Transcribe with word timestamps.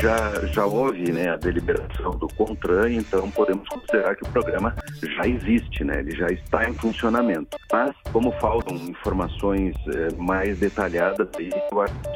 já, 0.00 0.46
já 0.52 0.66
houve 0.66 1.10
né, 1.12 1.30
a 1.30 1.36
deliberação 1.36 2.10
do 2.12 2.28
CONTRAN, 2.28 2.92
então 2.92 3.30
podemos 3.30 3.68
considerar 3.68 4.14
que 4.14 4.24
o 4.24 4.28
programa 4.28 4.74
já 5.02 5.26
existe, 5.26 5.84
né, 5.84 6.00
ele 6.00 6.16
já 6.16 6.28
está 6.28 6.68
em 6.68 6.74
funcionamento. 6.74 7.56
Mas, 7.72 7.94
como 8.12 8.32
faltam 8.32 8.76
informações 8.76 9.74
eh, 9.88 10.08
mais 10.16 10.58
detalhadas, 10.58 11.28
aí, 11.36 11.50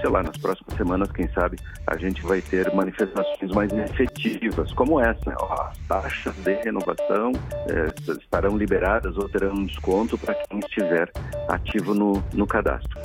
sei 0.01 0.11
lá, 0.11 0.23
nas 0.23 0.37
próximas 0.37 0.77
semanas, 0.77 1.11
quem 1.13 1.29
sabe, 1.33 1.59
a 1.87 1.97
gente 1.97 2.23
vai 2.23 2.41
ter 2.41 2.73
manifestações 2.75 3.51
mais 3.53 3.73
efetivas, 3.73 4.73
como 4.73 5.01
essa. 5.01 5.21
Né, 5.27 5.37
as 5.59 5.79
taxas 5.89 6.35
de 6.37 6.55
renovação 6.55 7.33
eh, 7.69 7.93
estarão 8.21 8.57
liberadas 8.57 9.17
ou 9.17 9.29
terão 9.29 9.65
desconto 9.65 10.17
para 10.19 10.35
quem 10.35 10.59
estiver 10.61 11.11
ativo 11.49 11.95
no, 11.95 12.23
no 12.33 12.47
cadastro. 12.47 13.01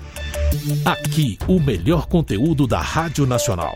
Aqui, 0.85 1.37
o 1.47 1.59
melhor 1.59 2.07
conteúdo 2.07 2.67
da 2.67 2.79
Rádio 2.79 3.25
Nacional. 3.25 3.75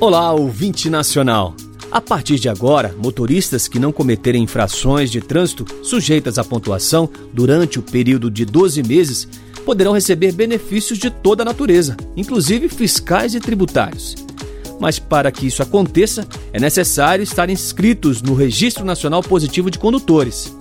Olá, 0.00 0.32
ouvinte 0.32 0.88
nacional. 0.88 1.56
A 1.90 2.00
partir 2.00 2.38
de 2.38 2.48
agora, 2.48 2.94
motoristas 3.02 3.66
que 3.66 3.80
não 3.80 3.90
cometerem 3.90 4.44
infrações 4.44 5.10
de 5.10 5.20
trânsito 5.20 5.66
sujeitas 5.84 6.38
à 6.38 6.44
pontuação 6.44 7.10
durante 7.32 7.80
o 7.80 7.82
período 7.82 8.30
de 8.30 8.44
12 8.44 8.80
meses 8.84 9.28
poderão 9.64 9.92
receber 9.92 10.30
benefícios 10.30 11.00
de 11.00 11.10
toda 11.10 11.42
a 11.42 11.44
natureza, 11.44 11.96
inclusive 12.16 12.68
fiscais 12.68 13.34
e 13.34 13.40
tributários. 13.40 14.14
Mas 14.78 15.00
para 15.00 15.32
que 15.32 15.48
isso 15.48 15.64
aconteça, 15.64 16.28
é 16.52 16.60
necessário 16.60 17.24
estar 17.24 17.50
inscritos 17.50 18.22
no 18.22 18.34
Registro 18.34 18.84
Nacional 18.84 19.20
Positivo 19.20 19.68
de 19.68 19.80
Condutores. 19.80 20.56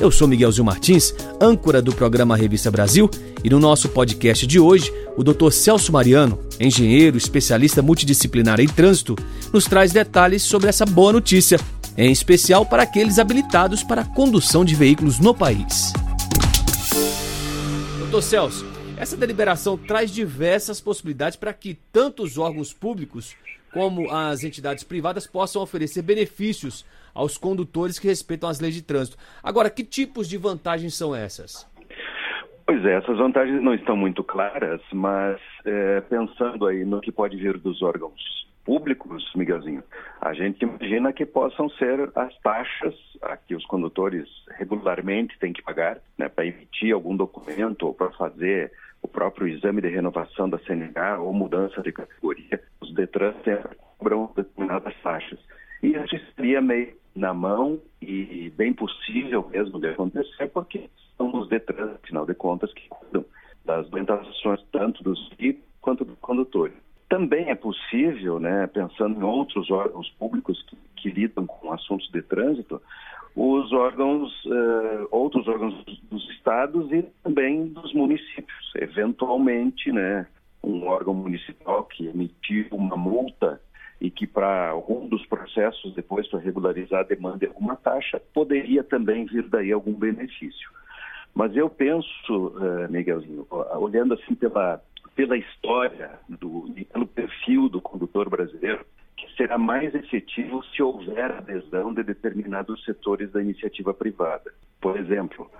Eu 0.00 0.12
sou 0.12 0.28
Miguelzinho 0.28 0.64
Martins, 0.64 1.12
âncora 1.40 1.82
do 1.82 1.92
programa 1.92 2.36
Revista 2.36 2.70
Brasil, 2.70 3.10
e 3.42 3.50
no 3.50 3.58
nosso 3.58 3.88
podcast 3.88 4.46
de 4.46 4.60
hoje, 4.60 4.92
o 5.16 5.24
Dr. 5.24 5.50
Celso 5.50 5.92
Mariano, 5.92 6.38
engenheiro 6.60 7.16
especialista 7.16 7.82
multidisciplinar 7.82 8.60
em 8.60 8.68
trânsito, 8.68 9.16
nos 9.52 9.64
traz 9.64 9.90
detalhes 9.90 10.42
sobre 10.42 10.68
essa 10.68 10.86
boa 10.86 11.12
notícia, 11.12 11.58
em 11.96 12.12
especial 12.12 12.64
para 12.64 12.84
aqueles 12.84 13.18
habilitados 13.18 13.82
para 13.82 14.02
a 14.02 14.04
condução 14.04 14.64
de 14.64 14.76
veículos 14.76 15.18
no 15.18 15.34
país. 15.34 15.92
Dr. 18.08 18.22
Celso, 18.22 18.66
essa 18.96 19.16
deliberação 19.16 19.76
traz 19.76 20.12
diversas 20.12 20.80
possibilidades 20.80 21.36
para 21.36 21.52
que 21.52 21.76
tanto 21.92 22.22
os 22.22 22.38
órgãos 22.38 22.72
públicos 22.72 23.34
como 23.72 24.10
as 24.10 24.44
entidades 24.44 24.84
privadas 24.84 25.26
possam 25.26 25.62
oferecer 25.62 26.02
benefícios 26.02 26.84
aos 27.14 27.36
condutores 27.36 27.98
que 27.98 28.06
respeitam 28.06 28.48
as 28.48 28.60
leis 28.60 28.74
de 28.74 28.82
trânsito. 28.82 29.16
Agora, 29.42 29.70
que 29.70 29.84
tipos 29.84 30.28
de 30.28 30.36
vantagens 30.36 30.94
são 30.94 31.14
essas? 31.14 31.66
Pois 32.66 32.84
é, 32.84 32.96
essas 32.96 33.16
vantagens 33.16 33.62
não 33.62 33.74
estão 33.74 33.96
muito 33.96 34.22
claras, 34.22 34.80
mas 34.92 35.40
é, 35.64 36.00
pensando 36.02 36.66
aí 36.66 36.84
no 36.84 37.00
que 37.00 37.10
pode 37.10 37.36
vir 37.36 37.58
dos 37.58 37.82
órgãos 37.82 38.38
públicos, 38.68 39.32
Miguelzinho, 39.34 39.82
a 40.20 40.34
gente 40.34 40.60
imagina 40.62 41.10
que 41.10 41.24
possam 41.24 41.70
ser 41.70 42.10
as 42.14 42.38
taxas 42.40 42.94
a 43.22 43.34
que 43.34 43.54
os 43.54 43.64
condutores 43.64 44.28
regularmente 44.58 45.38
têm 45.38 45.54
que 45.54 45.62
pagar 45.62 45.98
né, 46.18 46.28
para 46.28 46.44
emitir 46.44 46.92
algum 46.92 47.16
documento 47.16 47.86
ou 47.86 47.94
para 47.94 48.10
fazer 48.10 48.70
o 49.02 49.08
próprio 49.08 49.48
exame 49.48 49.80
de 49.80 49.88
renovação 49.88 50.48
da 50.48 50.58
CNH 50.58 51.20
ou 51.20 51.32
mudança 51.32 51.82
de 51.82 51.92
categoria. 51.92 52.60
Os 52.80 52.92
DETRAN 52.94 53.34
sempre 53.44 53.76
cobram 53.98 54.30
determinadas 54.36 54.94
taxas. 55.02 55.38
E 55.82 55.92
isso 55.92 56.20
seria 56.34 56.60
meio 56.60 56.96
na 57.14 57.32
mão 57.32 57.80
e 58.00 58.52
bem 58.56 58.72
possível 58.72 59.48
mesmo 59.50 59.80
de 59.80 59.88
acontecer, 59.88 60.48
porque 60.48 60.88
são 61.16 61.34
os 61.34 61.48
DETRAN, 61.48 61.96
afinal 62.02 62.26
de 62.26 62.34
contas, 62.34 62.72
que 62.72 62.88
cuidam 62.88 63.24
das 63.64 63.86
orientações 63.92 64.60
tanto 64.72 65.02
dos 65.02 65.28
veículos 65.38 65.68
quanto 65.80 66.04
dos 66.04 66.18
condutores. 66.18 66.74
Também 67.08 67.48
é 67.48 67.54
possível, 67.54 68.38
né, 68.38 68.66
pensando 68.66 69.18
em 69.18 69.22
outros 69.22 69.70
órgãos 69.70 70.10
públicos 70.18 70.62
que, 70.68 70.76
que 70.96 71.10
lidam 71.10 71.46
com 71.46 71.72
assuntos 71.72 72.10
de 72.10 72.20
trânsito, 72.20 72.82
os 73.34 73.72
órgãos, 73.72 74.32
uh, 74.46 75.08
outros 75.10 75.46
órgãos 75.48 75.74
dos 76.10 76.28
estados 76.30 76.90
e 76.92 77.02
também 77.22 77.68
dos 77.68 77.94
municípios. 77.94 78.67
Eventualmente, 78.80 79.90
né, 79.90 80.26
um 80.62 80.86
órgão 80.86 81.14
municipal 81.14 81.84
que 81.84 82.06
emitiu 82.06 82.66
uma 82.72 82.96
multa 82.96 83.60
e 84.00 84.10
que 84.10 84.26
para 84.26 84.68
algum 84.68 85.08
dos 85.08 85.26
processos 85.26 85.94
depois 85.94 86.28
para 86.28 86.38
regularizar 86.38 87.00
a 87.00 87.04
demanda 87.04 87.38
de 87.38 87.46
alguma 87.46 87.74
taxa 87.74 88.22
poderia 88.32 88.84
também 88.84 89.26
vir 89.26 89.48
daí 89.48 89.72
algum 89.72 89.92
benefício. 89.92 90.70
Mas 91.34 91.54
eu 91.56 91.68
penso, 91.68 92.48
uh, 92.48 92.90
Miguelzinho, 92.90 93.46
olhando 93.50 94.14
assim 94.14 94.34
pela, 94.34 94.80
pela 95.14 95.36
história 95.36 96.12
do, 96.28 96.72
pelo 96.92 97.06
perfil 97.06 97.68
do 97.68 97.80
condutor 97.80 98.28
brasileiro, 98.28 98.84
que 99.16 99.36
será 99.36 99.58
mais 99.58 99.94
efetivo 99.94 100.64
se 100.66 100.82
houver 100.82 101.32
adesão 101.32 101.92
de 101.92 102.04
determinados 102.04 102.84
setores 102.84 103.30
da 103.32 103.42
iniciativa 103.42 103.92
privada. 103.92 104.52
Por 104.80 104.96
exemplo, 104.96 105.50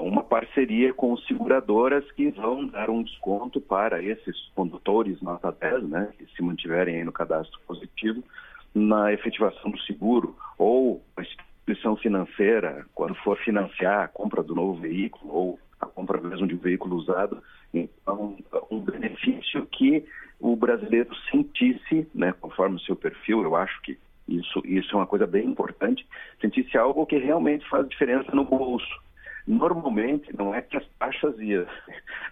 uma 0.00 0.22
parceria 0.22 0.92
com 0.92 1.16
seguradoras 1.18 2.10
que 2.12 2.30
vão 2.30 2.66
dar 2.66 2.90
um 2.90 3.02
desconto 3.02 3.60
para 3.60 4.02
esses 4.02 4.50
condutores 4.54 5.20
nota 5.20 5.52
10, 5.52 5.88
né, 5.88 6.12
que 6.18 6.26
se 6.34 6.42
mantiverem 6.42 7.04
no 7.04 7.12
cadastro 7.12 7.60
positivo, 7.66 8.22
na 8.74 9.12
efetivação 9.12 9.70
do 9.70 9.78
seguro, 9.80 10.34
ou 10.58 11.02
a 11.16 11.22
instituição 11.22 11.96
financeira, 11.96 12.86
quando 12.94 13.14
for 13.16 13.38
financiar 13.38 14.04
a 14.04 14.08
compra 14.08 14.42
do 14.42 14.54
novo 14.54 14.80
veículo 14.80 15.32
ou 15.32 15.58
a 15.78 15.86
compra 15.86 16.20
mesmo 16.20 16.46
de 16.46 16.54
um 16.54 16.58
veículo 16.58 16.96
usado, 16.96 17.42
então 17.72 18.36
um 18.70 18.80
benefício 18.80 19.66
que 19.66 20.04
o 20.40 20.56
brasileiro 20.56 21.14
sentisse, 21.30 22.08
né, 22.14 22.32
conforme 22.40 22.76
o 22.76 22.80
seu 22.80 22.96
perfil, 22.96 23.42
eu 23.42 23.54
acho 23.54 23.80
que 23.82 23.98
isso, 24.26 24.62
isso 24.64 24.94
é 24.94 24.96
uma 24.96 25.06
coisa 25.06 25.26
bem 25.26 25.46
importante, 25.46 26.06
sentisse 26.40 26.78
algo 26.78 27.06
que 27.06 27.18
realmente 27.18 27.68
faz 27.68 27.88
diferença 27.88 28.32
no 28.32 28.44
bolso. 28.44 29.02
Normalmente, 29.46 30.34
não 30.36 30.54
é 30.54 30.62
que 30.62 30.76
as 30.76 30.86
taxas 30.98 31.34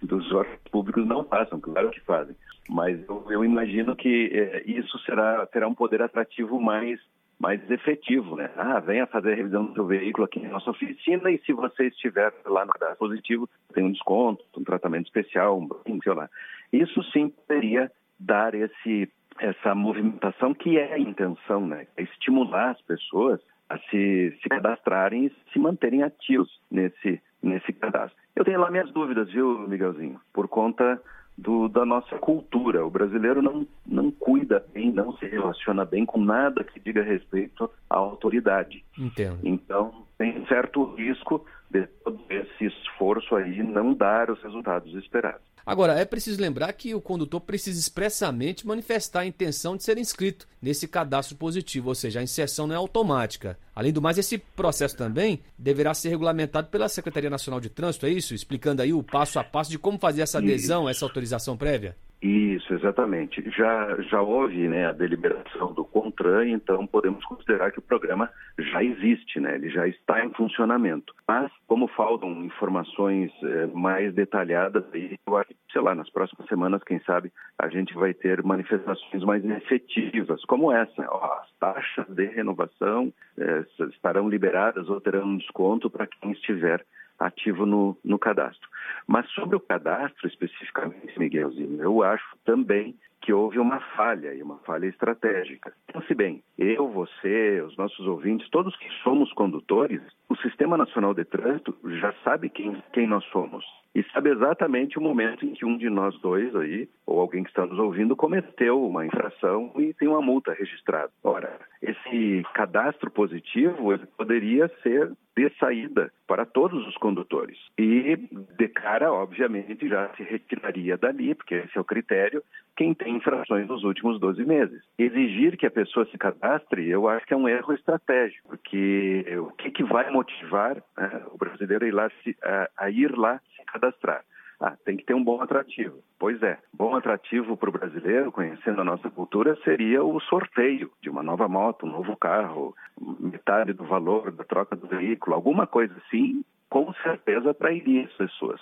dos 0.01 0.31
órgãos 0.31 0.59
públicos 0.71 1.05
não 1.05 1.23
passam, 1.23 1.59
claro 1.59 1.91
que 1.91 1.99
fazem, 2.01 2.35
mas 2.69 2.97
eu, 3.07 3.25
eu 3.29 3.43
imagino 3.43 3.95
que 3.95 4.29
é, 4.33 4.63
isso 4.65 4.97
será, 4.99 5.45
terá 5.47 5.67
um 5.67 5.75
poder 5.75 6.01
atrativo 6.01 6.59
mais 6.59 6.99
mais 7.41 7.59
efetivo, 7.71 8.35
né? 8.35 8.51
Ah, 8.55 8.79
venha 8.79 9.07
fazer 9.07 9.33
a 9.33 9.35
revisão 9.35 9.65
do 9.65 9.73
seu 9.73 9.87
veículo 9.87 10.25
aqui 10.25 10.39
na 10.39 10.49
nossa 10.49 10.69
oficina 10.69 11.31
e 11.31 11.39
se 11.39 11.51
você 11.51 11.87
estiver 11.87 12.31
lá 12.45 12.63
no 12.63 12.71
cadastro 12.71 12.99
positivo, 12.99 13.49
tem 13.73 13.83
um 13.83 13.91
desconto, 13.91 14.45
um 14.55 14.63
tratamento 14.63 15.07
especial, 15.07 15.57
um 15.57 15.67
brinde, 15.67 16.03
sei 16.03 16.13
lá. 16.13 16.29
Isso 16.71 17.01
sim 17.11 17.29
poderia 17.29 17.91
dar 18.19 18.53
esse 18.53 19.11
essa 19.39 19.73
movimentação 19.73 20.53
que 20.53 20.77
é 20.77 20.93
a 20.93 20.99
intenção, 20.99 21.65
né? 21.65 21.87
É 21.97 22.03
estimular 22.03 22.71
as 22.71 22.81
pessoas 22.83 23.41
a 23.71 23.79
se, 23.89 24.37
se 24.41 24.49
cadastrarem 24.49 25.25
e 25.25 25.31
se 25.51 25.59
manterem 25.59 26.03
ativos 26.03 26.49
nesse, 26.69 27.21
nesse 27.41 27.71
cadastro. 27.73 28.17
Eu 28.35 28.43
tenho 28.43 28.59
lá 28.59 28.69
minhas 28.69 28.91
dúvidas, 28.91 29.31
viu, 29.31 29.67
Miguelzinho? 29.67 30.19
Por 30.33 30.47
conta 30.47 31.01
do, 31.37 31.67
da 31.67 31.85
nossa 31.85 32.17
cultura. 32.17 32.85
O 32.85 32.89
brasileiro 32.89 33.41
não, 33.41 33.65
não 33.85 34.11
cuida 34.11 34.65
bem, 34.73 34.91
não 34.91 35.15
se 35.17 35.25
relaciona 35.25 35.85
bem 35.85 36.05
com 36.05 36.19
nada 36.19 36.63
que 36.63 36.79
diga 36.79 37.01
respeito 37.01 37.69
à 37.89 37.97
autoridade. 37.97 38.83
Entendo. 38.97 39.39
Então, 39.43 40.05
tem 40.21 40.45
certo 40.45 40.83
risco 40.93 41.43
de 41.67 41.87
todo 42.03 42.19
esse 42.29 42.65
esforço 42.65 43.35
aí 43.35 43.63
não 43.63 43.91
dar 43.91 44.29
os 44.29 44.39
resultados 44.43 44.93
esperados. 44.93 45.41
Agora, 45.65 45.93
é 45.93 46.05
preciso 46.05 46.39
lembrar 46.39 46.71
que 46.73 46.93
o 46.93 47.01
condutor 47.01 47.41
precisa 47.41 47.79
expressamente 47.79 48.67
manifestar 48.67 49.21
a 49.21 49.25
intenção 49.25 49.75
de 49.75 49.83
ser 49.83 49.97
inscrito 49.97 50.47
nesse 50.61 50.87
cadastro 50.87 51.35
positivo, 51.35 51.89
ou 51.89 51.95
seja, 51.95 52.19
a 52.19 52.23
inserção 52.23 52.67
não 52.67 52.75
é 52.75 52.77
automática. 52.77 53.57
Além 53.75 53.91
do 53.91 54.01
mais, 54.01 54.17
esse 54.19 54.37
processo 54.37 54.95
também 54.95 55.41
deverá 55.57 55.93
ser 55.95 56.09
regulamentado 56.09 56.67
pela 56.67 56.89
Secretaria 56.89 57.29
Nacional 57.29 57.59
de 57.59 57.69
Trânsito, 57.69 58.05
é 58.05 58.09
isso? 58.09 58.35
Explicando 58.35 58.83
aí 58.83 58.93
o 58.93 59.01
passo 59.01 59.39
a 59.39 59.43
passo 59.43 59.71
de 59.71 59.79
como 59.79 59.97
fazer 59.97 60.21
essa 60.21 60.37
adesão, 60.37 60.87
essa 60.87 61.05
autorização 61.05 61.57
prévia? 61.57 61.95
Isso, 62.21 62.71
exatamente. 62.75 63.43
Já, 63.49 63.99
já 64.01 64.21
houve 64.21 64.67
né, 64.67 64.85
a 64.85 64.91
deliberação 64.91 65.73
do 65.73 65.83
CONTRAN, 65.83 66.49
então 66.49 66.85
podemos 66.85 67.25
considerar 67.25 67.71
que 67.71 67.79
o 67.79 67.81
programa 67.81 68.29
já 68.59 68.83
existe, 68.83 69.39
né, 69.39 69.55
ele 69.55 69.71
já 69.71 69.87
está 69.87 70.23
em 70.23 70.31
funcionamento. 70.33 71.15
Mas, 71.27 71.51
como 71.65 71.87
faltam 71.87 72.45
informações 72.45 73.31
eh, 73.41 73.65
mais 73.73 74.13
detalhadas, 74.13 74.83
aí, 74.93 75.17
eu 75.25 75.35
acho 75.35 75.49
que, 75.49 75.55
sei 75.71 75.81
lá, 75.81 75.95
nas 75.95 76.11
próximas 76.11 76.47
semanas, 76.47 76.83
quem 76.83 76.99
sabe, 76.99 77.31
a 77.57 77.67
gente 77.69 77.93
vai 77.95 78.13
ter 78.13 78.43
manifestações 78.43 79.23
mais 79.23 79.43
efetivas, 79.43 80.45
como 80.45 80.71
essa. 80.71 81.07
Ó, 81.09 81.39
as 81.41 81.51
taxas 81.59 82.07
de 82.07 82.25
renovação 82.25 83.11
eh, 83.39 83.65
estarão 83.89 84.29
liberadas 84.29 84.87
ou 84.89 85.01
terão 85.01 85.25
um 85.25 85.37
desconto 85.37 85.89
para 85.89 86.05
quem 86.05 86.33
estiver 86.33 86.85
ativo 87.21 87.65
no, 87.65 87.97
no 88.03 88.17
cadastro. 88.17 88.67
Mas 89.07 89.29
sobre 89.31 89.55
o 89.55 89.59
cadastro 89.59 90.27
especificamente, 90.27 91.17
Miguelzinho, 91.17 91.81
eu 91.81 92.03
acho 92.03 92.25
também 92.43 92.95
que 93.21 93.31
houve 93.31 93.59
uma 93.59 93.79
falha, 93.95 94.33
e 94.33 94.41
uma 94.41 94.57
falha 94.59 94.87
estratégica. 94.87 95.71
Pense 95.93 96.13
bem, 96.15 96.43
eu, 96.57 96.89
você, 96.89 97.61
os 97.61 97.77
nossos 97.77 98.05
ouvintes, 98.07 98.49
todos 98.49 98.75
que 98.77 98.89
somos 99.03 99.31
condutores, 99.33 100.01
Sistema 100.41 100.77
Nacional 100.77 101.13
de 101.13 101.25
Trânsito 101.25 101.75
já 101.99 102.13
sabe 102.23 102.49
quem, 102.49 102.81
quem 102.93 103.07
nós 103.07 103.23
somos 103.25 103.63
e 103.93 104.03
sabe 104.11 104.29
exatamente 104.29 104.97
o 104.97 105.01
momento 105.01 105.45
em 105.45 105.53
que 105.53 105.65
um 105.65 105.77
de 105.77 105.89
nós 105.89 106.17
dois 106.21 106.55
aí, 106.55 106.87
ou 107.05 107.19
alguém 107.19 107.43
que 107.43 107.49
está 107.49 107.65
nos 107.65 107.77
ouvindo, 107.77 108.15
cometeu 108.15 108.81
uma 108.85 109.05
infração 109.05 109.71
e 109.77 109.93
tem 109.93 110.07
uma 110.07 110.21
multa 110.21 110.53
registrada. 110.53 111.11
Ora, 111.23 111.59
esse 111.81 112.43
cadastro 112.53 113.11
positivo 113.11 113.97
poderia 114.17 114.69
ser 114.81 115.11
de 115.35 115.49
saída 115.59 116.11
para 116.27 116.45
todos 116.45 116.85
os 116.87 116.95
condutores. 116.97 117.57
E 117.77 118.17
de 118.57 118.67
cara, 118.69 119.11
obviamente, 119.11 119.87
já 119.87 120.09
se 120.15 120.23
retiraria 120.23 120.97
dali, 120.97 121.35
porque 121.35 121.55
esse 121.55 121.77
é 121.77 121.81
o 121.81 121.85
critério, 121.85 122.43
quem 122.75 122.93
tem 122.93 123.15
infrações 123.15 123.67
nos 123.67 123.83
últimos 123.83 124.19
12 124.19 124.43
meses. 124.45 124.81
Exigir 124.97 125.57
que 125.57 125.65
a 125.65 125.71
pessoa 125.71 126.05
se 126.07 126.17
cadastre, 126.17 126.89
eu 126.89 127.07
acho 127.07 127.25
que 127.25 127.33
é 127.33 127.37
um 127.37 127.47
erro 127.47 127.73
estratégico, 127.73 128.49
porque 128.49 129.25
o 129.37 129.51
que, 129.51 129.71
que 129.71 129.83
vai 129.83 130.09
motivar 130.09 130.77
né, 130.97 131.21
o 131.31 131.37
brasileiro 131.37 131.85
a 131.85 131.87
ir, 131.87 131.91
lá, 131.91 132.11
a, 132.43 132.69
a 132.77 132.89
ir 132.89 133.17
lá 133.17 133.39
se 133.55 133.65
cadastrar? 133.65 134.23
Ah, 134.59 134.77
tem 134.85 134.95
que 134.95 135.03
ter 135.03 135.15
um 135.15 135.23
bom 135.23 135.41
atrativo. 135.41 136.03
Pois 136.19 136.41
é, 136.43 136.59
bom 136.71 136.95
atrativo 136.95 137.57
para 137.57 137.69
o 137.69 137.73
brasileiro, 137.73 138.31
conhecendo 138.31 138.81
a 138.81 138.83
nossa 138.83 139.09
cultura, 139.09 139.57
seria 139.63 140.03
o 140.03 140.19
sorteio 140.19 140.91
de 141.01 141.09
uma 141.09 141.23
nova 141.23 141.47
moto, 141.47 141.87
um 141.87 141.91
novo 141.91 142.15
carro, 142.15 142.75
metade 143.19 143.73
do 143.73 143.83
valor 143.85 144.31
da 144.31 144.43
troca 144.43 144.75
do 144.75 144.85
veículo, 144.85 145.35
alguma 145.35 145.65
coisa 145.65 145.95
assim, 146.05 146.43
com 146.69 146.93
certeza 147.01 147.49
atrairia 147.49 148.05
as 148.05 148.13
pessoas. 148.13 148.61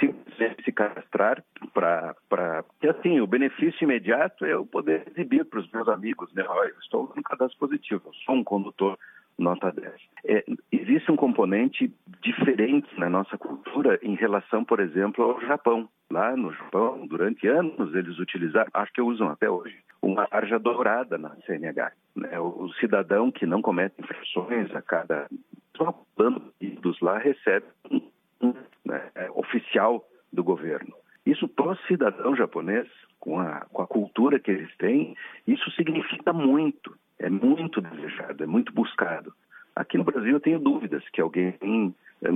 Simplesmente 0.00 0.64
se 0.64 0.72
cadastrar 0.72 1.44
para. 1.74 2.14
Porque 2.28 2.88
assim, 2.88 3.20
o 3.20 3.26
benefício 3.26 3.84
imediato 3.84 4.44
é 4.44 4.52
eu 4.52 4.64
poder 4.64 5.06
exibir 5.08 5.44
para 5.44 5.60
os 5.60 5.70
meus 5.70 5.88
amigos, 5.88 6.32
né? 6.32 6.44
Olha, 6.48 6.70
eu 6.70 6.78
estou 6.78 7.12
no 7.14 7.22
cadastro 7.22 7.58
positivo, 7.58 8.02
eu 8.06 8.14
sou 8.24 8.36
um 8.36 8.44
condutor 8.44 8.98
nota 9.38 9.70
10. 9.70 9.94
É, 10.24 10.44
existe 10.72 11.10
um 11.10 11.16
componente 11.16 11.92
diferente 12.20 12.88
na 12.98 13.08
nossa 13.08 13.38
cultura 13.38 13.98
em 14.02 14.14
relação, 14.16 14.64
por 14.64 14.80
exemplo, 14.80 15.24
ao 15.24 15.40
Japão. 15.42 15.88
Lá 16.10 16.34
no 16.36 16.52
Japão, 16.52 17.06
durante 17.06 17.46
anos, 17.46 17.94
eles 17.94 18.18
utilizaram, 18.18 18.70
acho 18.74 18.92
que 18.92 19.02
usam 19.02 19.28
até 19.28 19.48
hoje, 19.48 19.76
uma 20.00 20.26
tarja 20.26 20.58
dourada 20.58 21.18
na 21.18 21.36
CNH. 21.46 21.92
Né? 22.16 22.40
O, 22.40 22.68
cidadão 22.80 23.30
que 23.30 23.46
não 23.46 23.60
comete 23.60 23.94
infrações 24.00 24.74
a 24.74 24.82
cada 24.82 25.28
bando 26.16 26.42
dos 26.80 26.98
lá 27.00 27.18
recebe 27.18 27.66
um 27.90 27.97
né, 28.88 29.10
é, 29.14 29.30
oficial 29.30 30.04
do 30.32 30.42
governo. 30.42 30.94
Isso 31.24 31.46
para 31.46 31.72
o 31.72 31.76
cidadão 31.86 32.34
japonês, 32.34 32.88
com 33.20 33.38
a, 33.38 33.66
com 33.72 33.82
a 33.82 33.86
cultura 33.86 34.38
que 34.40 34.50
eles 34.50 34.74
têm, 34.76 35.14
isso 35.46 35.70
significa 35.72 36.32
muito 36.32 36.96
é 37.18 37.28
muito 37.28 37.80
desejado, 37.80 38.44
é 38.44 38.46
muito 38.46 38.72
buscado. 38.72 39.32
Aqui 39.74 39.98
no 39.98 40.04
Brasil 40.04 40.32
eu 40.32 40.40
tenho 40.40 40.58
dúvidas 40.58 41.02
que 41.10 41.20
alguém 41.20 41.54
é, 42.22 42.28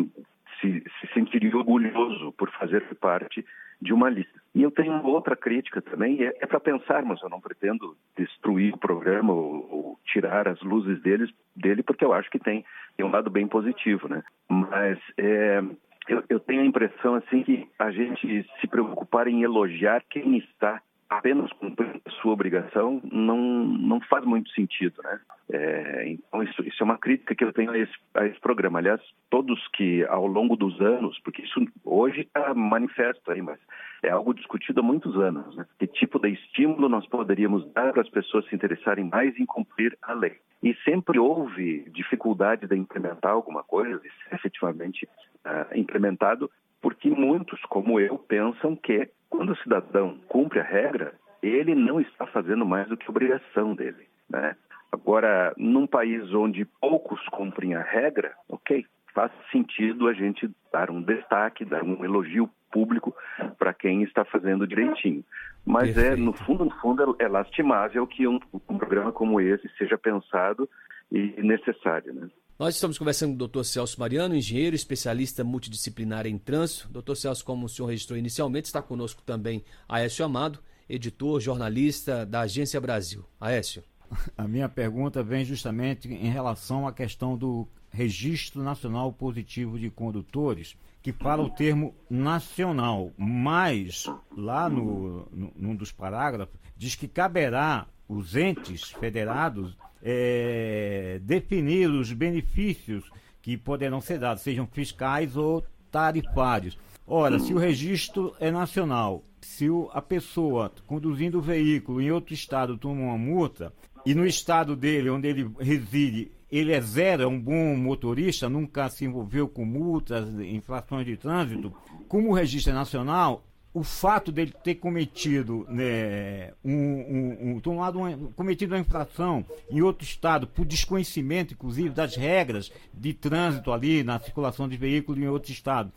se, 0.60 0.84
se 1.00 1.06
sentiria 1.14 1.56
orgulhoso 1.56 2.32
por 2.32 2.50
fazer 2.52 2.82
parte 2.96 3.44
de 3.80 3.92
uma 3.92 4.08
lista. 4.08 4.40
E 4.54 4.62
eu 4.62 4.70
tenho 4.70 5.04
outra 5.04 5.34
crítica 5.34 5.80
também, 5.82 6.22
é, 6.22 6.36
é 6.40 6.46
para 6.46 6.60
pensarmos, 6.60 7.20
eu 7.22 7.28
não 7.28 7.40
pretendo 7.40 7.96
destruir 8.16 8.74
o 8.74 8.78
programa 8.78 9.32
ou, 9.32 9.68
ou, 9.70 9.98
tirar 10.04 10.46
as 10.46 10.60
luzes 10.62 11.00
deles, 11.00 11.30
dele, 11.56 11.82
porque 11.82 12.04
eu 12.04 12.12
acho 12.12 12.30
que 12.30 12.38
tem, 12.38 12.64
tem 12.96 13.06
um 13.06 13.10
lado 13.10 13.30
bem 13.30 13.46
positivo, 13.46 14.08
né? 14.08 14.22
Mas 14.48 14.98
é, 15.16 15.62
eu, 16.08 16.24
eu 16.28 16.40
tenho 16.40 16.62
a 16.62 16.66
impressão 16.66 17.14
assim 17.14 17.42
que 17.42 17.68
a 17.78 17.90
gente 17.90 18.46
se 18.60 18.66
preocupar 18.66 19.28
em 19.28 19.42
elogiar 19.42 20.02
quem 20.08 20.38
está 20.38 20.80
apenas 21.18 21.52
cumprir 21.54 22.00
sua 22.20 22.32
obrigação 22.32 23.00
não, 23.10 23.36
não 23.38 24.00
faz 24.02 24.24
muito 24.24 24.50
sentido, 24.50 25.02
né? 25.02 25.20
É, 25.52 26.08
então 26.08 26.42
isso, 26.42 26.62
isso, 26.62 26.82
é 26.82 26.84
uma 26.84 26.96
crítica 26.96 27.34
que 27.34 27.44
eu 27.44 27.52
tenho 27.52 27.70
a 27.70 27.78
esse, 27.78 27.92
a 28.14 28.26
esse, 28.26 28.40
programa. 28.40 28.78
Aliás, 28.78 29.00
todos 29.28 29.60
que 29.68 30.04
ao 30.06 30.26
longo 30.26 30.56
dos 30.56 30.80
anos, 30.80 31.18
porque 31.20 31.42
isso 31.42 31.60
hoje 31.84 32.22
está 32.22 32.54
manifesto 32.54 33.30
aí, 33.30 33.42
mas 33.42 33.58
é 34.02 34.10
algo 34.10 34.32
discutido 34.32 34.80
há 34.80 34.82
muitos 34.82 35.16
anos, 35.16 35.54
né? 35.56 35.66
Que 35.78 35.86
tipo 35.86 36.18
de 36.18 36.30
estímulo 36.30 36.88
nós 36.88 37.06
poderíamos 37.06 37.70
dar 37.72 37.92
para 37.92 38.02
as 38.02 38.08
pessoas 38.08 38.46
se 38.46 38.54
interessarem 38.54 39.04
mais 39.04 39.38
em 39.38 39.44
cumprir 39.44 39.96
a 40.02 40.14
lei? 40.14 40.38
E 40.62 40.74
sempre 40.84 41.18
houve 41.18 41.90
dificuldade 41.90 42.66
de 42.66 42.76
implementar 42.76 43.32
alguma 43.32 43.64
coisa, 43.64 44.00
ser 44.00 44.34
efetivamente 44.34 45.08
uh, 45.44 45.76
implementado, 45.76 46.50
porque 46.82 47.08
muitos, 47.08 47.60
como 47.62 47.98
eu, 48.00 48.18
pensam 48.18 48.76
que 48.76 49.08
quando 49.30 49.52
o 49.52 49.56
cidadão 49.58 50.18
cumpre 50.28 50.58
a 50.58 50.64
regra, 50.64 51.14
ele 51.42 51.74
não 51.74 52.00
está 52.00 52.26
fazendo 52.26 52.66
mais 52.66 52.88
do 52.88 52.96
que 52.96 53.08
obrigação 53.08 53.74
dele. 53.74 54.08
Né? 54.28 54.56
Agora, 54.90 55.54
num 55.56 55.86
país 55.86 56.34
onde 56.34 56.64
poucos 56.64 57.20
cumprem 57.28 57.74
a 57.74 57.82
regra, 57.82 58.34
ok, 58.48 58.84
faz 59.14 59.30
sentido 59.50 60.08
a 60.08 60.12
gente 60.12 60.50
dar 60.72 60.90
um 60.90 61.00
destaque, 61.00 61.64
dar 61.64 61.82
um 61.82 62.04
elogio 62.04 62.50
público 62.70 63.14
para 63.58 63.72
quem 63.72 64.02
está 64.02 64.24
fazendo 64.24 64.66
direitinho. 64.66 65.24
Mas 65.64 65.96
é, 65.96 66.16
no 66.16 66.32
fundo, 66.32 66.64
no 66.64 66.70
fundo, 66.80 67.16
é, 67.20 67.24
é 67.24 67.28
lastimável 67.28 68.06
que 68.06 68.26
um, 68.26 68.40
um 68.68 68.78
programa 68.78 69.12
como 69.12 69.40
esse 69.40 69.68
seja 69.78 69.96
pensado 69.96 70.68
e 71.10 71.40
necessário. 71.42 72.12
Né? 72.12 72.28
Nós 72.62 72.76
estamos 72.76 72.96
conversando 72.96 73.36
com 73.36 73.44
o 73.44 73.48
Dr. 73.48 73.64
Celso 73.64 73.98
Mariano, 73.98 74.36
engenheiro 74.36 74.76
especialista 74.76 75.42
multidisciplinar 75.42 76.28
em 76.28 76.38
trânsito. 76.38 76.88
Dr. 76.90 77.16
Celso, 77.16 77.44
como 77.44 77.66
o 77.66 77.68
senhor 77.68 77.88
registrou 77.88 78.16
inicialmente, 78.16 78.66
está 78.66 78.80
conosco 78.80 79.20
também 79.20 79.64
Aécio 79.88 80.24
Amado, 80.24 80.60
editor, 80.88 81.40
jornalista 81.40 82.24
da 82.24 82.42
Agência 82.42 82.80
Brasil. 82.80 83.24
Aécio. 83.40 83.82
A 84.38 84.46
minha 84.46 84.68
pergunta 84.68 85.24
vem 85.24 85.44
justamente 85.44 86.06
em 86.06 86.30
relação 86.30 86.86
à 86.86 86.92
questão 86.92 87.36
do 87.36 87.66
Registro 87.90 88.62
Nacional 88.62 89.12
Positivo 89.12 89.76
de 89.76 89.90
Condutores, 89.90 90.76
que 91.02 91.12
fala 91.12 91.42
o 91.42 91.50
termo 91.50 91.92
nacional, 92.08 93.10
mas 93.18 94.04
lá 94.36 94.70
no, 94.70 95.26
no, 95.32 95.52
num 95.56 95.74
dos 95.74 95.90
parágrafos 95.90 96.60
diz 96.76 96.94
que 96.94 97.08
caberá 97.08 97.88
os 98.08 98.36
entes 98.36 98.84
federados 98.84 99.76
é, 100.02 101.20
definir 101.22 101.88
os 101.88 102.12
benefícios 102.12 103.04
que 103.40 103.56
poderão 103.56 104.00
ser 104.00 104.18
dados, 104.18 104.42
sejam 104.42 104.66
fiscais 104.66 105.36
ou 105.36 105.64
tarifários. 105.90 106.78
Ora, 107.06 107.38
se 107.38 107.52
o 107.52 107.58
registro 107.58 108.34
é 108.40 108.50
nacional, 108.50 109.24
se 109.40 109.66
a 109.92 110.00
pessoa 110.00 110.72
conduzindo 110.86 111.38
o 111.38 111.42
veículo 111.42 112.00
em 112.00 112.10
outro 112.10 112.32
estado 112.32 112.78
toma 112.78 113.02
uma 113.02 113.18
multa, 113.18 113.72
e 114.04 114.14
no 114.14 114.26
estado 114.26 114.74
dele, 114.74 115.10
onde 115.10 115.28
ele 115.28 115.50
reside, 115.60 116.30
ele 116.50 116.72
é 116.72 116.80
zero, 116.80 117.22
é 117.22 117.26
um 117.26 117.40
bom 117.40 117.76
motorista, 117.76 118.48
nunca 118.48 118.88
se 118.88 119.04
envolveu 119.04 119.48
com 119.48 119.64
multas, 119.64 120.28
infrações 120.40 121.06
de 121.06 121.16
trânsito, 121.16 121.72
como 122.08 122.30
o 122.30 122.34
registro 122.34 122.72
é 122.72 122.74
nacional, 122.74 123.44
o 123.74 123.82
fato 123.82 124.30
dele 124.30 124.52
ter 124.62 124.74
cometido 124.74 125.66
né, 125.68 126.52
um, 126.62 126.72
um, 126.72 127.38
um, 127.40 127.60
tomado 127.60 127.98
uma, 127.98 128.16
cometido 128.36 128.74
uma 128.74 128.80
infração 128.80 129.44
em 129.70 129.80
outro 129.80 130.04
estado 130.04 130.46
por 130.46 130.66
desconhecimento, 130.66 131.54
inclusive, 131.54 131.88
das 131.88 132.14
regras 132.14 132.70
de 132.92 133.14
trânsito 133.14 133.72
ali 133.72 134.02
na 134.02 134.20
circulação 134.20 134.68
de 134.68 134.76
veículos 134.76 135.20
em 135.20 135.26
outro 135.26 135.50
estado, 135.50 135.90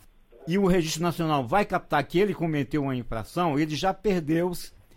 e 0.48 0.56
o 0.56 0.66
registro 0.66 1.02
nacional 1.02 1.46
vai 1.46 1.64
captar 1.64 2.02
que 2.04 2.18
ele 2.18 2.32
cometeu 2.32 2.82
uma 2.82 2.96
infração, 2.96 3.58
ele 3.58 3.74
já 3.74 3.92
perdeu, 3.92 4.52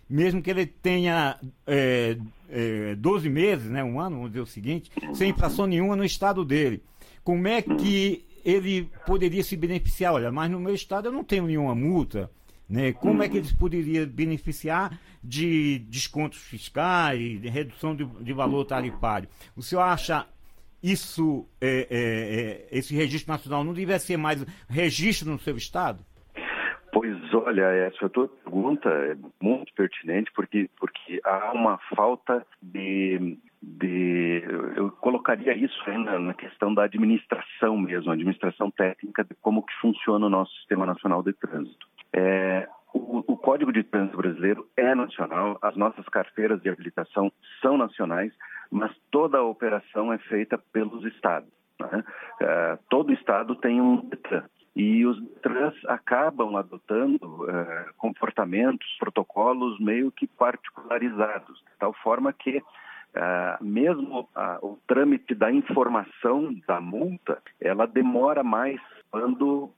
mesmo 0.08 0.40
que 0.40 0.48
ele 0.48 0.64
tenha 0.64 1.38
é, 1.66 2.16
é, 2.48 2.94
12 2.94 3.28
meses, 3.28 3.70
né, 3.70 3.84
um 3.84 4.00
ano, 4.00 4.16
vamos 4.16 4.30
dizer 4.30 4.40
o 4.40 4.46
seguinte, 4.46 4.90
sem 5.12 5.30
infração 5.30 5.66
nenhuma 5.66 5.96
no 5.96 6.04
estado 6.04 6.46
dele. 6.46 6.82
Como 7.22 7.46
é 7.46 7.60
que 7.60 8.24
ele 8.42 8.88
poderia 9.04 9.44
se 9.44 9.54
beneficiar? 9.54 10.14
Olha, 10.14 10.32
mas 10.32 10.50
no 10.50 10.58
meu 10.58 10.74
estado 10.74 11.08
eu 11.08 11.12
não 11.12 11.22
tenho 11.22 11.46
nenhuma 11.46 11.74
multa 11.74 12.30
né? 12.70 12.92
Como 12.92 13.20
é 13.22 13.28
que 13.28 13.36
eles 13.36 13.52
poderiam 13.52 14.06
beneficiar 14.06 14.96
de 15.22 15.80
descontos 15.80 16.38
fiscais, 16.38 17.40
de 17.40 17.48
redução 17.48 17.96
de, 17.96 18.04
de 18.04 18.32
valor 18.32 18.64
tarifário? 18.64 19.28
O 19.56 19.62
senhor 19.62 19.82
acha 19.82 20.24
isso, 20.80 21.46
é, 21.60 21.88
é, 21.90 22.70
é, 22.70 22.78
esse 22.78 22.94
registro 22.94 23.32
nacional 23.32 23.64
não 23.64 23.74
deveria 23.74 23.98
ser 23.98 24.16
mais 24.16 24.42
registro 24.68 25.30
no 25.30 25.38
seu 25.38 25.56
estado? 25.56 26.04
Pois 26.92 27.34
olha, 27.34 27.62
essa 27.86 28.08
tua 28.08 28.28
pergunta 28.28 28.88
é 28.88 29.16
muito 29.40 29.72
pertinente 29.74 30.30
porque, 30.34 30.70
porque 30.78 31.20
há 31.24 31.52
uma 31.52 31.78
falta 31.94 32.46
de, 32.62 33.36
de 33.62 34.42
eu 34.76 34.90
colocaria 34.92 35.54
isso 35.56 35.78
ainda 35.86 36.18
na 36.18 36.34
questão 36.34 36.72
da 36.72 36.84
administração 36.84 37.76
mesmo, 37.78 38.10
administração 38.10 38.70
técnica 38.70 39.24
de 39.24 39.34
como 39.40 39.62
que 39.62 39.72
funciona 39.80 40.26
o 40.26 40.30
nosso 40.30 40.52
sistema 40.56 40.86
nacional 40.86 41.22
de 41.22 41.32
trânsito. 41.32 41.90
É, 42.12 42.68
o, 42.92 43.18
o, 43.32 43.36
Código 43.36 43.72
de 43.72 43.84
Trânsito 43.84 44.16
Brasileiro 44.16 44.66
é 44.76 44.94
nacional, 44.94 45.58
as 45.62 45.76
nossas 45.76 46.04
carteiras 46.08 46.60
de 46.60 46.68
habilitação 46.68 47.30
são 47.60 47.76
nacionais, 47.76 48.32
mas 48.70 48.94
toda 49.10 49.38
a 49.38 49.44
operação 49.44 50.12
é 50.12 50.18
feita 50.18 50.58
pelos 50.72 51.04
estados. 51.04 51.48
Né? 51.78 52.04
Uh, 52.40 52.78
todo 52.88 53.12
estado 53.12 53.54
tem 53.56 53.80
um 53.80 53.96
DETRAN. 54.08 54.44
E 54.74 55.04
os 55.04 55.20
trans 55.42 55.74
acabam 55.86 56.56
adotando 56.56 57.18
uh, 57.24 57.94
comportamentos, 57.96 58.86
protocolos 58.98 59.78
meio 59.80 60.12
que 60.12 60.26
particularizados, 60.26 61.58
de 61.58 61.78
tal 61.78 61.92
forma 61.92 62.32
que 62.32 62.58
uh, 62.58 63.64
mesmo 63.64 64.28
o 64.62 64.78
trâmite 64.86 65.34
da 65.34 65.50
informação 65.50 66.54
da 66.66 66.80
multa, 66.80 67.42
ela 67.60 67.86
demora 67.86 68.44
mais 68.44 68.80
quando 69.10 69.70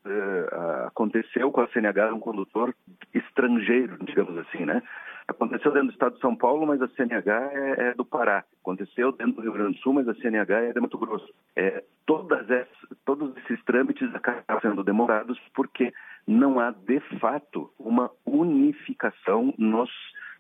aconteceu 0.87 1.51
com 1.51 1.61
a 1.61 1.69
CNH 1.69 2.12
um 2.15 2.21
condutor 2.21 2.75
estrangeiro, 3.15 3.97
digamos 4.05 4.37
assim, 4.39 4.65
né? 4.65 4.83
Aconteceu 5.27 5.71
dentro 5.73 5.89
do 5.89 5.93
estado 5.93 6.15
de 6.15 6.21
São 6.21 6.35
Paulo, 6.35 6.67
mas 6.67 6.83
a 6.83 6.89
CNH 6.89 7.51
é, 7.53 7.75
é, 7.79 7.95
do 7.95 8.05
Pará. 8.05 8.45
Aconteceu 8.61 9.12
dentro 9.12 9.35
do 9.35 9.43
Rio 9.43 9.53
Grande 9.53 9.77
do 9.77 9.79
Sul, 9.79 9.95
mas 9.95 10.09
a 10.09 10.15
CNH 10.15 10.61
é 10.61 10.73
de 10.73 10.81
Mato 10.81 10.99
Grosso. 10.99 11.33
É, 11.55 11.83
todas 12.07 12.51
essas, 12.51 12.99
todos 13.05 13.37
esses 13.39 13.62
trâmites 13.65 14.12
acabam 14.15 14.61
sendo 14.61 14.83
demorados 14.83 15.39
porque 15.55 15.93
não 16.27 16.59
há, 16.59 16.71
de 16.71 17.01
fato, 17.21 17.71
uma 17.79 18.11
unificação 18.27 19.55
nos, 19.57 19.91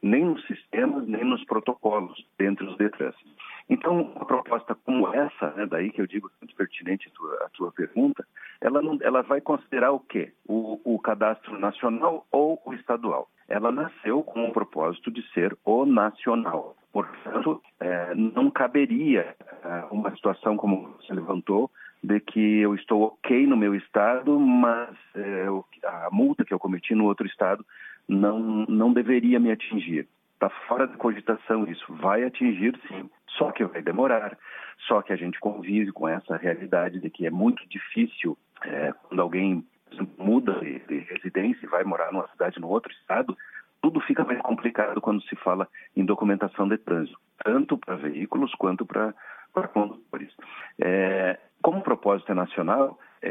nem 0.02 0.24
nos 0.24 0.44
sistemas, 0.46 1.06
nem 1.06 1.24
nos 1.24 1.44
protocolos 1.44 2.26
dentro 2.36 2.66
dos 2.66 2.76
DETRANS. 2.76 3.16
Então, 3.68 4.02
uma 4.02 4.24
proposta 4.24 4.74
como 4.74 5.12
essa, 5.14 5.50
né, 5.52 5.66
daí 5.66 5.90
que 5.90 6.00
eu 6.00 6.06
digo 6.06 6.30
muito 6.40 6.54
pertinente 6.54 7.08
a 7.08 7.10
tua, 7.12 7.34
a 7.46 7.48
tua 7.50 7.72
pergunta, 7.72 8.26
ela, 8.60 8.82
não, 8.82 8.98
ela 9.00 9.22
vai 9.22 9.40
considerar 9.40 9.92
o 9.92 10.00
quê? 10.00 10.32
O, 10.46 10.80
o 10.84 10.98
cadastro 10.98 11.58
nacional 11.58 12.26
ou 12.30 12.60
o 12.64 12.74
estadual? 12.74 13.28
ela 13.52 13.70
nasceu 13.70 14.22
com 14.22 14.46
o 14.46 14.52
propósito 14.52 15.10
de 15.10 15.22
ser 15.32 15.56
o 15.62 15.84
nacional. 15.84 16.74
Portanto, 16.90 17.62
é, 17.78 18.14
não 18.14 18.50
caberia 18.50 19.36
é, 19.62 19.84
uma 19.90 20.10
situação 20.14 20.56
como 20.56 20.88
você 20.98 21.12
levantou, 21.12 21.70
de 22.02 22.18
que 22.18 22.60
eu 22.60 22.74
estou 22.74 23.02
ok 23.02 23.46
no 23.46 23.56
meu 23.56 23.74
estado, 23.74 24.40
mas 24.40 24.96
é, 25.14 25.46
a 25.84 26.08
multa 26.10 26.44
que 26.44 26.52
eu 26.52 26.58
cometi 26.58 26.94
no 26.94 27.04
outro 27.04 27.26
estado 27.26 27.64
não, 28.08 28.38
não 28.66 28.92
deveria 28.92 29.38
me 29.38 29.52
atingir. 29.52 30.08
Está 30.34 30.48
fora 30.66 30.88
de 30.88 30.96
cogitação 30.96 31.64
isso. 31.66 31.84
Vai 31.94 32.24
atingir 32.24 32.74
sim, 32.88 33.08
só 33.36 33.50
que 33.52 33.64
vai 33.64 33.82
demorar. 33.82 34.36
Só 34.86 35.02
que 35.02 35.12
a 35.12 35.16
gente 35.16 35.38
convive 35.38 35.92
com 35.92 36.08
essa 36.08 36.36
realidade 36.36 37.00
de 37.00 37.10
que 37.10 37.26
é 37.26 37.30
muito 37.30 37.66
difícil 37.68 38.36
é, 38.64 38.92
quando 38.92 39.20
alguém 39.20 39.64
muda 40.18 40.58
de, 40.60 40.78
de 40.80 40.98
residência 41.00 41.64
e 41.64 41.68
vai 41.68 41.84
morar 41.84 42.12
numa 42.12 42.28
cidade 42.28 42.60
no 42.60 42.68
outro 42.68 42.90
estado, 42.92 43.36
tudo 43.80 44.00
fica 44.00 44.24
mais 44.24 44.40
complicado 44.40 45.00
quando 45.00 45.22
se 45.22 45.36
fala 45.36 45.68
em 45.96 46.04
documentação 46.04 46.68
de 46.68 46.78
trânsito, 46.78 47.18
tanto 47.44 47.76
para 47.76 47.96
veículos 47.96 48.54
quanto 48.54 48.86
para 48.86 49.12
condutores. 49.72 50.32
É, 50.80 51.38
como 51.60 51.78
o 51.78 51.82
propósito 51.82 52.30
é 52.32 52.34
nacional, 52.34 52.98
é, 53.20 53.30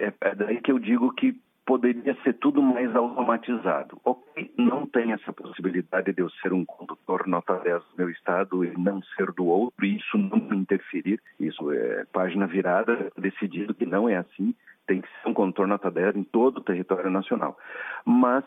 é, 0.00 0.14
é, 0.20 0.34
daí 0.34 0.60
que 0.60 0.72
eu 0.72 0.78
digo 0.78 1.12
que 1.12 1.38
poderia 1.66 2.14
ser 2.22 2.34
tudo 2.34 2.62
mais 2.62 2.94
automatizado. 2.94 4.00
Ok, 4.04 4.52
não 4.56 4.86
tem 4.86 5.12
essa 5.12 5.32
possibilidade 5.32 6.12
de 6.12 6.20
eu 6.20 6.30
ser 6.30 6.52
um 6.52 6.64
condutor 6.64 7.26
nota 7.26 7.56
10 7.58 7.82
do 7.82 7.96
meu 7.98 8.10
estado 8.10 8.64
e 8.64 8.76
não 8.76 9.02
ser 9.16 9.32
do 9.32 9.46
outro, 9.46 9.84
e 9.84 9.96
isso 9.96 10.18
não 10.18 10.54
interferir. 10.54 11.20
Isso 11.40 11.70
é 11.72 12.04
página 12.12 12.46
virada, 12.46 13.10
decidido 13.16 13.74
que 13.74 13.86
não 13.86 14.08
é 14.08 14.16
assim 14.16 14.54
tem 14.86 15.00
que 15.00 15.08
ser 15.08 15.28
um 15.28 15.32
contorno 15.32 15.72
nota 15.72 15.90
10 15.90 16.16
em 16.16 16.24
todo 16.24 16.58
o 16.58 16.62
território 16.62 17.10
nacional. 17.10 17.56
Mas, 18.04 18.44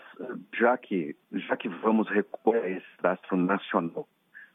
já 0.53 0.77
que, 0.77 1.15
já 1.31 1.57
que 1.57 1.67
vamos 1.67 2.07
recorrer 2.09 2.63
a 2.63 2.69
esse 2.69 2.97
cadastro 2.97 3.36
nacional, 3.38 4.07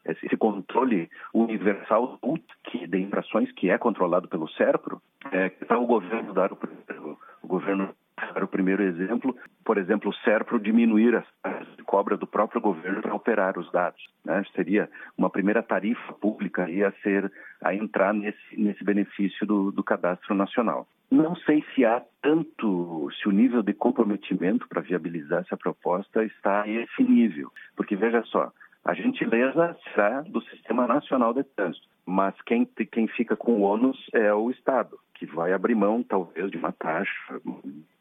esse 0.05 0.35
controle 0.37 1.09
universal 1.33 2.19
de 2.89 2.97
infrações 2.99 3.51
que 3.53 3.69
é 3.69 3.77
controlado 3.77 4.27
pelo 4.27 4.49
SERPRO, 4.49 5.01
é, 5.31 5.49
que 5.49 5.63
está 5.63 5.77
o 5.77 5.85
governo 5.85 6.33
dar 6.33 6.51
o, 6.51 6.57
o 7.41 7.47
governo 7.47 7.95
dar 8.31 8.43
o 8.43 8.47
primeiro 8.47 8.83
exemplo, 8.83 9.35
por 9.63 9.77
exemplo, 9.77 10.09
o 10.09 10.13
SERPRO 10.23 10.59
diminuir 10.59 11.15
as 11.15 11.25
cobra 11.93 12.17
do 12.17 12.25
próprio 12.25 12.59
governo 12.59 13.03
para 13.03 13.13
operar 13.13 13.59
os 13.59 13.71
dados. 13.71 14.03
Né? 14.25 14.43
Seria 14.55 14.89
uma 15.15 15.29
primeira 15.29 15.61
tarifa 15.61 16.11
pública 16.13 16.63
a 16.63 16.91
ser 17.03 17.31
a 17.61 17.75
entrar 17.75 18.15
nesse, 18.15 18.57
nesse 18.57 18.83
benefício 18.83 19.45
do, 19.45 19.71
do 19.71 19.83
cadastro 19.83 20.33
nacional. 20.33 20.87
Não 21.11 21.35
sei 21.35 21.63
se 21.75 21.85
há 21.85 22.01
tanto, 22.19 23.07
se 23.21 23.29
o 23.29 23.31
nível 23.31 23.61
de 23.61 23.73
comprometimento 23.73 24.67
para 24.67 24.81
viabilizar 24.81 25.41
essa 25.41 25.55
proposta 25.55 26.23
está 26.23 26.63
a 26.63 26.67
esse 26.67 27.03
nível, 27.03 27.51
porque 27.75 27.95
veja 27.95 28.23
só, 28.23 28.51
a 28.85 28.93
gentileza 28.93 29.77
será 29.83 30.21
do 30.21 30.41
Sistema 30.41 30.85
Nacional 30.85 31.33
de 31.33 31.43
Trânsito, 31.43 31.87
mas 32.05 32.35
quem, 32.41 32.65
quem 32.65 33.07
fica 33.07 33.35
com 33.35 33.53
o 33.53 33.61
ônus 33.61 33.97
é 34.13 34.33
o 34.33 34.51
Estado, 34.51 34.99
que 35.13 35.25
vai 35.25 35.53
abrir 35.53 35.75
mão, 35.75 36.03
talvez, 36.03 36.51
de 36.51 36.57
uma 36.57 36.73
taxa, 36.73 37.11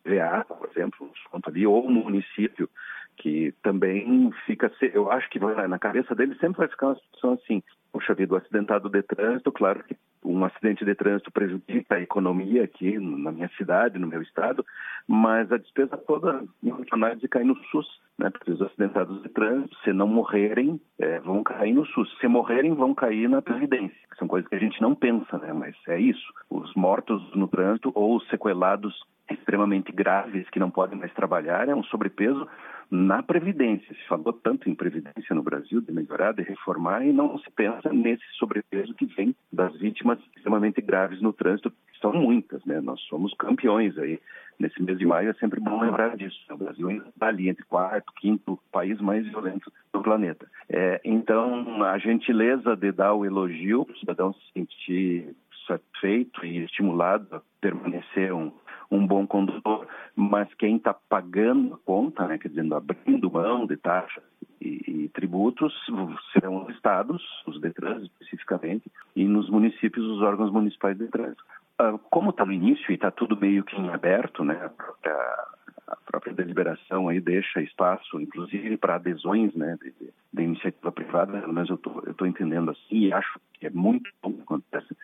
VA, 0.04 0.44
por 0.44 0.68
exemplo, 0.70 1.10
ali, 1.44 1.66
ou 1.66 1.86
o 1.86 1.90
município, 1.90 2.68
que 3.16 3.54
também 3.62 4.30
fica, 4.46 4.70
eu 4.92 5.10
acho 5.10 5.28
que 5.30 5.38
vai, 5.38 5.66
na 5.68 5.78
cabeça 5.78 6.14
dele 6.14 6.34
sempre 6.40 6.58
vai 6.58 6.68
ficar 6.68 6.88
uma 6.88 6.96
situação 6.96 7.32
assim, 7.32 7.62
puxa 7.92 8.14
vida, 8.14 8.34
o 8.34 8.36
acidentado 8.36 8.88
de 8.88 9.02
trânsito, 9.02 9.52
claro 9.52 9.84
que 9.84 9.96
um 10.24 10.44
acidente 10.44 10.84
de 10.84 10.94
trânsito 10.94 11.30
prejudica 11.32 11.96
a 11.96 12.00
economia 12.00 12.64
aqui 12.64 12.98
na 12.98 13.32
minha 13.32 13.50
cidade, 13.56 13.98
no 13.98 14.06
meu 14.06 14.22
estado, 14.22 14.64
mas 15.06 15.50
a 15.50 15.58
despesa 15.58 15.96
toda, 15.96 16.44
em 16.62 16.72
análise, 16.92 17.26
cai 17.28 17.42
no 17.42 17.56
SUS, 17.70 17.86
né? 18.18 18.30
Porque 18.30 18.52
os 18.52 18.62
acidentados 18.62 19.20
de 19.22 19.28
trânsito, 19.28 19.76
se 19.82 19.92
não 19.92 20.06
morrerem, 20.06 20.80
é, 20.98 21.18
vão 21.20 21.42
cair 21.42 21.72
no 21.72 21.84
SUS. 21.86 22.08
Se 22.20 22.28
morrerem, 22.28 22.74
vão 22.74 22.94
cair 22.94 23.28
na 23.28 23.42
Previdência. 23.42 23.96
São 24.16 24.28
coisas 24.28 24.48
que 24.48 24.54
a 24.54 24.60
gente 24.60 24.80
não 24.80 24.94
pensa, 24.94 25.38
né? 25.38 25.52
Mas 25.52 25.74
é 25.88 25.98
isso. 26.00 26.32
Os 26.48 26.72
mortos 26.74 27.20
no 27.34 27.48
trânsito 27.48 27.90
ou 27.94 28.16
os 28.16 28.28
sequelados 28.28 28.94
extremamente 29.30 29.90
graves 29.90 30.48
que 30.50 30.60
não 30.60 30.70
podem 30.70 30.98
mais 30.98 31.12
trabalhar 31.14 31.68
é 31.68 31.74
um 31.74 31.82
sobrepeso 31.84 32.46
na 32.92 33.22
Previdência. 33.22 33.94
Se 33.94 34.06
falou 34.06 34.34
tanto 34.34 34.68
em 34.68 34.74
Previdência 34.74 35.34
no 35.34 35.42
Brasil, 35.42 35.80
de 35.80 35.90
melhorar, 35.90 36.32
de 36.32 36.42
reformar, 36.42 37.02
e 37.02 37.10
não 37.10 37.38
se 37.38 37.50
pensa 37.50 37.90
nesse 37.90 38.22
sobrepeso 38.34 38.92
que 38.92 39.06
vem 39.06 39.34
das 39.50 39.74
vítimas 39.78 40.18
extremamente 40.36 40.82
graves 40.82 41.22
no 41.22 41.32
trânsito, 41.32 41.72
são 42.02 42.12
muitas, 42.12 42.62
né? 42.66 42.82
Nós 42.82 43.00
somos 43.02 43.32
campeões 43.34 43.96
aí. 43.96 44.20
Nesse 44.58 44.82
mês 44.82 44.98
de 44.98 45.06
maio 45.06 45.30
é 45.30 45.34
sempre 45.34 45.58
bom 45.58 45.80
lembrar 45.80 46.16
disso. 46.18 46.38
O 46.50 46.56
Brasil 46.58 46.90
está 46.90 47.28
ali 47.28 47.48
entre 47.48 47.64
quarto, 47.64 48.12
quinto 48.20 48.58
país 48.70 49.00
mais 49.00 49.26
violento 49.26 49.72
do 49.90 50.02
planeta. 50.02 50.46
É, 50.68 51.00
então, 51.02 51.82
a 51.84 51.96
gentileza 51.96 52.76
de 52.76 52.92
dar 52.92 53.14
o 53.14 53.24
elogio 53.24 53.86
para 53.86 53.94
o 53.94 53.98
cidadão 53.98 54.34
se 54.34 54.52
sentir 54.52 55.34
satisfeito 55.66 56.44
e 56.44 56.64
estimulado 56.64 57.36
a 57.36 57.42
permanecer 57.60 58.34
um, 58.34 58.52
um 58.92 59.06
bom 59.06 59.26
condutor, 59.26 59.86
mas 60.14 60.52
quem 60.54 60.76
está 60.76 60.92
pagando 60.92 61.74
a 61.74 61.78
conta, 61.78 62.26
né, 62.28 62.38
quer 62.38 62.48
dizer, 62.48 62.72
abrindo 62.72 63.30
mão 63.30 63.66
de 63.66 63.76
taxas 63.76 64.22
e, 64.60 64.82
e, 64.86 65.08
tributos, 65.08 65.72
serão 66.32 66.64
os 66.64 66.74
estados, 66.74 67.22
os 67.46 67.60
DETRANS 67.60 68.02
especificamente, 68.02 68.90
e 69.16 69.24
nos 69.24 69.48
municípios, 69.48 70.06
os 70.06 70.20
órgãos 70.20 70.52
municipais 70.52 70.96
de 70.96 71.08
trânsito. 71.08 71.42
Ah, 71.78 71.98
como 72.10 72.30
está 72.30 72.44
no 72.44 72.52
início 72.52 72.90
e 72.90 72.94
está 72.94 73.10
tudo 73.10 73.36
meio 73.36 73.64
que 73.64 73.76
em 73.76 73.88
aberto, 73.88 74.44
né, 74.44 74.70
a 75.06 75.46
a 75.86 75.96
própria 75.96 76.32
deliberação 76.32 77.08
aí 77.08 77.20
deixa 77.20 77.60
espaço, 77.60 78.20
inclusive, 78.20 78.76
para 78.76 78.96
adesões 78.96 79.54
né, 79.54 79.76
de, 79.82 79.92
de, 80.32 80.42
iniciativa 80.42 80.90
privada, 80.92 81.46
mas 81.48 81.68
eu 81.68 81.74
estou 81.74 82.26
entendendo 82.26 82.70
assim 82.70 83.06
e 83.06 83.12
acho 83.12 83.40
que 83.54 83.66
é 83.66 83.70
muito 83.70 84.10
bom 84.22 84.32
que 84.32 84.42
acontece 84.42 84.96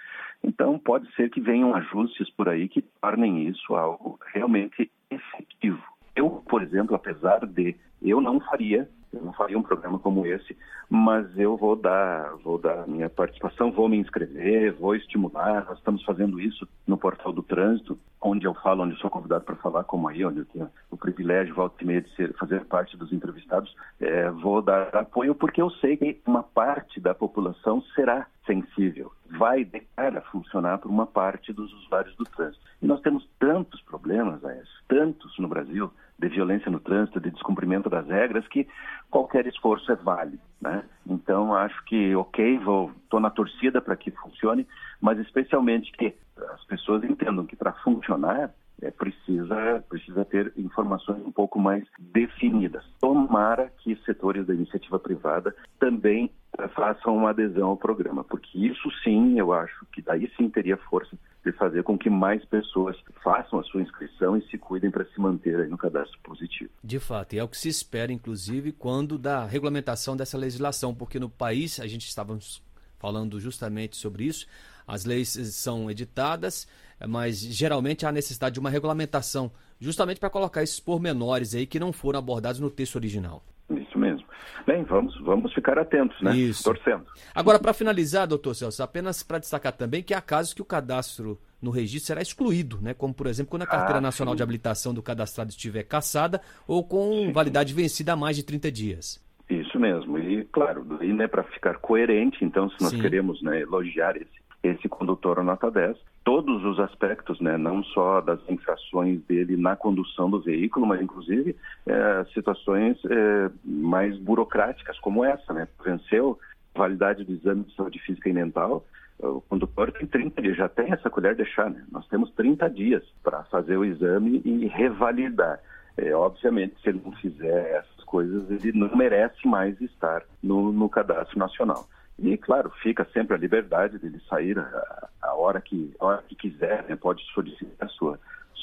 então, 0.43 0.79
pode 0.79 1.13
ser 1.15 1.31
que 1.31 1.41
venham 1.41 1.75
ajustes 1.75 2.31
por 2.31 2.49
aí 2.49 2.69
que 2.69 2.83
tornem 3.01 3.49
isso 3.49 3.75
algo 3.75 4.19
realmente 4.33 4.91
efetivo. 5.11 5.83
Eu, 6.15 6.31
por 6.49 6.63
exemplo, 6.63 6.95
apesar 6.95 7.45
de 7.47 7.77
eu 8.01 8.21
não 8.21 8.41
faria 8.41 8.89
eu 9.13 9.23
não 9.23 9.33
faria 9.33 9.59
um 9.59 9.63
programa 9.63 9.99
como 9.99 10.27
esse, 10.27 10.57
mas 10.89 11.27
eu 11.39 11.57
vou 11.57 11.77
dar, 11.77 12.35
vou 12.45 12.59
dar 12.59 12.87
minha 12.87 13.09
participação, 13.09 13.73
vou 13.73 13.89
me 13.89 13.97
inscrever, 13.97 14.75
vou 14.75 14.95
estimular. 14.95 15.65
Nós 15.65 15.79
estamos 15.79 16.03
fazendo 16.05 16.41
isso 16.41 16.69
no 16.87 16.97
portal 16.97 17.33
do 17.33 17.43
trânsito, 17.43 17.99
onde 18.21 18.47
eu 18.47 18.55
falo, 18.55 18.83
onde 18.83 18.95
eu 18.95 18.99
sou 18.99 19.11
convidado 19.11 19.45
para 19.45 19.57
falar, 19.57 19.85
como 19.85 20.09
aí, 20.09 20.25
onde 20.25 20.41
eu 20.41 20.47
tenho 20.47 20.71
o 20.91 20.97
privilégio, 20.97 21.55
volta 21.55 21.83
e 21.83 21.87
meia, 21.87 22.03
de 22.03 22.15
ser, 22.15 22.35
fazer 22.35 22.65
parte 22.65 22.97
dos 22.97 23.13
entrevistados. 23.13 23.75
É, 24.01 24.31
vou 24.31 24.61
dar 24.61 24.95
apoio 24.95 25.35
porque 25.35 25.61
eu 25.61 25.71
sei 25.71 25.97
que 25.97 26.21
uma 26.27 26.43
parte 26.43 27.01
da 27.01 27.15
população 27.15 27.83
será 27.95 28.27
sensível, 28.47 29.13
vai 29.39 29.63
de 29.63 29.81
cara 29.95 30.23
funcionar 30.33 30.79
para 30.79 30.89
uma 30.89 31.07
parte 31.07 31.53
dos 31.53 31.71
usuários 31.75 32.17
do 32.17 32.25
trânsito. 32.25 32.65
E 32.81 32.87
nós 32.87 33.01
temos 33.03 33.29
tantos 33.39 33.83
problemas, 33.83 34.41
tantos 34.89 35.39
no 35.39 35.47
Brasil, 35.47 35.93
de 36.19 36.29
violência 36.29 36.71
no 36.71 36.81
trânsito, 36.81 37.21
de 37.21 37.31
descumprimento 37.31 37.89
das 37.89 38.07
regras, 38.07 38.47
que 38.49 38.67
qualquer 39.11 39.47
esforço 39.47 39.91
é 39.93 39.97
válido. 39.97 40.43
Né? 40.61 40.83
Então, 41.07 41.55
acho 41.55 41.85
que, 41.85 42.15
ok, 42.17 42.59
estou 43.05 43.21
na 43.21 43.31
torcida 43.31 43.81
para 43.81 43.97
que 43.97 44.11
funcione, 44.11 44.67
mas 45.01 45.19
especialmente 45.19 45.93
que 45.93 46.15
as 46.55 46.65
pessoas 46.65 47.05
entendam 47.05 47.47
que 47.47 47.55
para 47.55 47.73
funcionar 47.73 48.53
é, 48.83 48.91
precisa, 48.91 49.85
precisa 49.89 50.25
ter 50.25 50.53
informações 50.57 51.25
um 51.25 51.33
pouco 51.33 51.59
mais 51.59 51.85
definidas. 51.99 52.85
Tomara 53.01 53.73
que 53.79 53.97
setores 54.05 54.47
da 54.47 54.55
iniciativa 54.55 54.99
privada 54.99 55.55
também 55.79 56.31
eh, 56.59 56.69
façam 56.69 57.17
uma 57.17 57.31
adesão 57.31 57.69
ao 57.69 57.77
programa, 57.77 58.23
porque 58.25 58.59
isso 58.59 58.91
sim, 59.03 59.39
eu 59.39 59.53
acho 59.53 59.87
que 59.93 60.01
daí 60.01 60.31
sim 60.37 60.49
teria 60.49 60.77
força 60.77 61.17
de 61.45 61.53
fazer 61.53 61.83
com 61.83 61.99
que 61.99 62.11
mais 62.11 62.45
pessoas 62.45 62.97
façam 63.23 63.59
a 63.59 63.63
sua 63.65 63.83
inscrição 63.83 64.37
e 64.37 64.43
se 64.49 64.59
cuidem 64.59 64.91
para 64.91 65.05
se 65.07 65.21
manter 65.21 65.69
no 65.69 65.79
cadastro 65.79 66.19
positivo. 66.23 66.71
De 66.83 66.99
fato, 66.99 67.35
e 67.35 67.39
é 67.39 67.45
o 67.45 67.49
que 67.49 67.57
se 67.57 67.69
espera, 67.69 68.13
inclusive, 68.13 68.73
quando 68.73 69.19
da 69.19 69.45
regulamentação 69.45 70.17
dessa 70.17 70.39
legislação, 70.39 70.95
porque 70.95 71.19
no 71.19 71.29
país, 71.29 71.81
a 71.81 71.87
gente 71.87 72.07
estávamos 72.07 72.63
falando 72.99 73.39
justamente 73.41 73.97
sobre 73.97 74.25
isso, 74.25 74.47
as 74.87 75.05
leis 75.05 75.29
são 75.29 75.91
editadas, 75.91 76.67
mas 77.07 77.39
geralmente 77.39 78.07
há 78.07 78.13
necessidade 78.13 78.55
de 78.55 78.61
uma 78.61 78.71
regulamentação, 78.71 79.51
justamente 79.81 80.19
para 80.19 80.31
colocar 80.31 80.63
esses 80.63 80.81
pormenores 80.81 81.55
aí 81.55 81.67
que 81.67 81.79
não 81.79 81.93
foram 81.93 82.19
abordados 82.19 82.61
no 82.61 82.71
texto 82.71 82.97
original. 82.97 83.43
Isso 83.71 83.99
mesmo. 83.99 84.27
Bem, 84.67 84.83
vamos, 84.85 85.19
vamos 85.23 85.53
ficar 85.53 85.79
atentos, 85.79 86.21
né? 86.23 86.35
Isso. 86.37 86.65
Torcendo. 86.65 87.07
Agora, 87.35 87.59
para 87.59 87.73
finalizar, 87.73 88.27
doutor 88.27 88.55
Celso, 88.55 88.83
apenas 88.83 89.23
para 89.23 89.39
destacar 89.39 89.73
também 89.73 90.03
que 90.03 90.15
há 90.15 90.21
casos 90.21 90.55
que 90.55 90.63
o 90.63 90.65
cadastro 90.65 91.39
no 91.61 91.71
registro 91.71 92.07
será 92.07 92.23
excluído, 92.23 92.79
né? 92.81 92.95
Como, 92.95 93.13
por 93.13 93.27
exemplo, 93.27 93.51
quando 93.51 93.63
a 93.63 93.67
Carteira 93.67 93.99
ah, 93.99 94.01
Nacional 94.01 94.35
de 94.35 94.43
Habilitação 94.43 94.95
do 94.95 95.03
cadastrado 95.03 95.51
estiver 95.51 95.83
caçada 95.83 96.41
ou 96.67 96.85
com 96.85 97.11
sim. 97.13 97.33
validade 97.33 97.75
vencida 97.75 98.13
há 98.13 98.17
mais 98.17 98.37
de 98.37 98.43
30 98.43 98.71
dias. 98.73 99.25
Isso 99.49 99.79
mesmo. 99.79 100.19
E, 100.19 100.45
claro, 100.45 100.85
e, 101.03 101.13
né, 101.13 101.27
para 101.27 101.43
ficar 101.43 101.79
coerente, 101.79 102.45
então, 102.45 102.69
se 102.71 102.81
nós 102.81 102.91
sim. 102.91 103.01
queremos 103.01 103.43
né, 103.43 103.61
elogiar 103.63 104.17
esse 104.17 104.48
esse 104.63 104.89
condutor 104.89 105.43
nota 105.43 105.71
10, 105.71 105.97
todos 106.25 106.65
os 106.65 106.79
aspectos, 106.81 107.41
né, 107.41 107.57
não 107.57 107.83
só 107.85 108.21
das 108.21 108.41
infrações 108.49 109.21
dele 109.23 109.57
na 109.57 109.77
condução 109.77 110.29
do 110.29 110.41
veículo, 110.41 110.87
mas 110.87 111.01
inclusive 111.01 111.57
é, 111.87 112.25
situações 112.35 112.99
é, 113.05 113.51
mais 113.65 114.19
burocráticas 114.19 114.99
como 114.99 115.25
essa, 115.25 115.53
né, 115.53 115.69
venceu 115.85 116.39
a 116.75 116.79
validade 116.79 117.25
do 117.25 117.33
exame 117.33 117.65
de 117.65 117.75
saúde 117.75 117.99
física 118.01 118.29
e 118.29 118.33
mental, 118.33 118.85
o 119.21 119.41
condutor 119.43 119.91
tem 119.93 120.07
30 120.07 120.43
dias, 120.43 120.57
já 120.57 120.69
tem 120.69 120.93
essa 120.93 121.11
colher 121.11 121.35
de 121.35 121.45
chá, 121.45 121.69
né? 121.69 121.85
Nós 121.91 122.07
temos 122.07 122.31
30 122.33 122.71
dias 122.71 123.03
para 123.23 123.43
fazer 123.45 123.77
o 123.77 123.85
exame 123.85 124.41
e 124.45 124.67
revalidar. 124.69 125.61
É, 125.97 126.15
obviamente, 126.15 126.81
se 126.81 126.89
ele 126.89 127.03
não 127.05 127.13
fizer 127.13 127.79
essas 127.79 128.05
coisas, 128.05 128.49
ele 128.51 128.79
não 128.79 128.97
merece 128.97 129.47
mais 129.47 129.81
estar 129.81 130.23
no, 130.41 130.73
no 130.73 130.89
cadastro 130.89 131.37
nacional. 131.37 131.89
E, 132.19 132.37
claro, 132.37 132.71
fica 132.83 133.07
sempre 133.13 133.35
a 133.35 133.39
liberdade 133.39 133.99
dele 133.99 134.21
sair 134.29 134.59
a, 134.59 135.09
a 135.23 135.35
hora, 135.35 135.61
que, 135.61 135.95
a 136.01 136.05
hora 136.05 136.25
que 136.27 136.35
quiser, 136.35 136.85
né? 136.89 136.97
pode 136.97 137.23
solicitar 137.33 137.89
sua, 137.91 138.19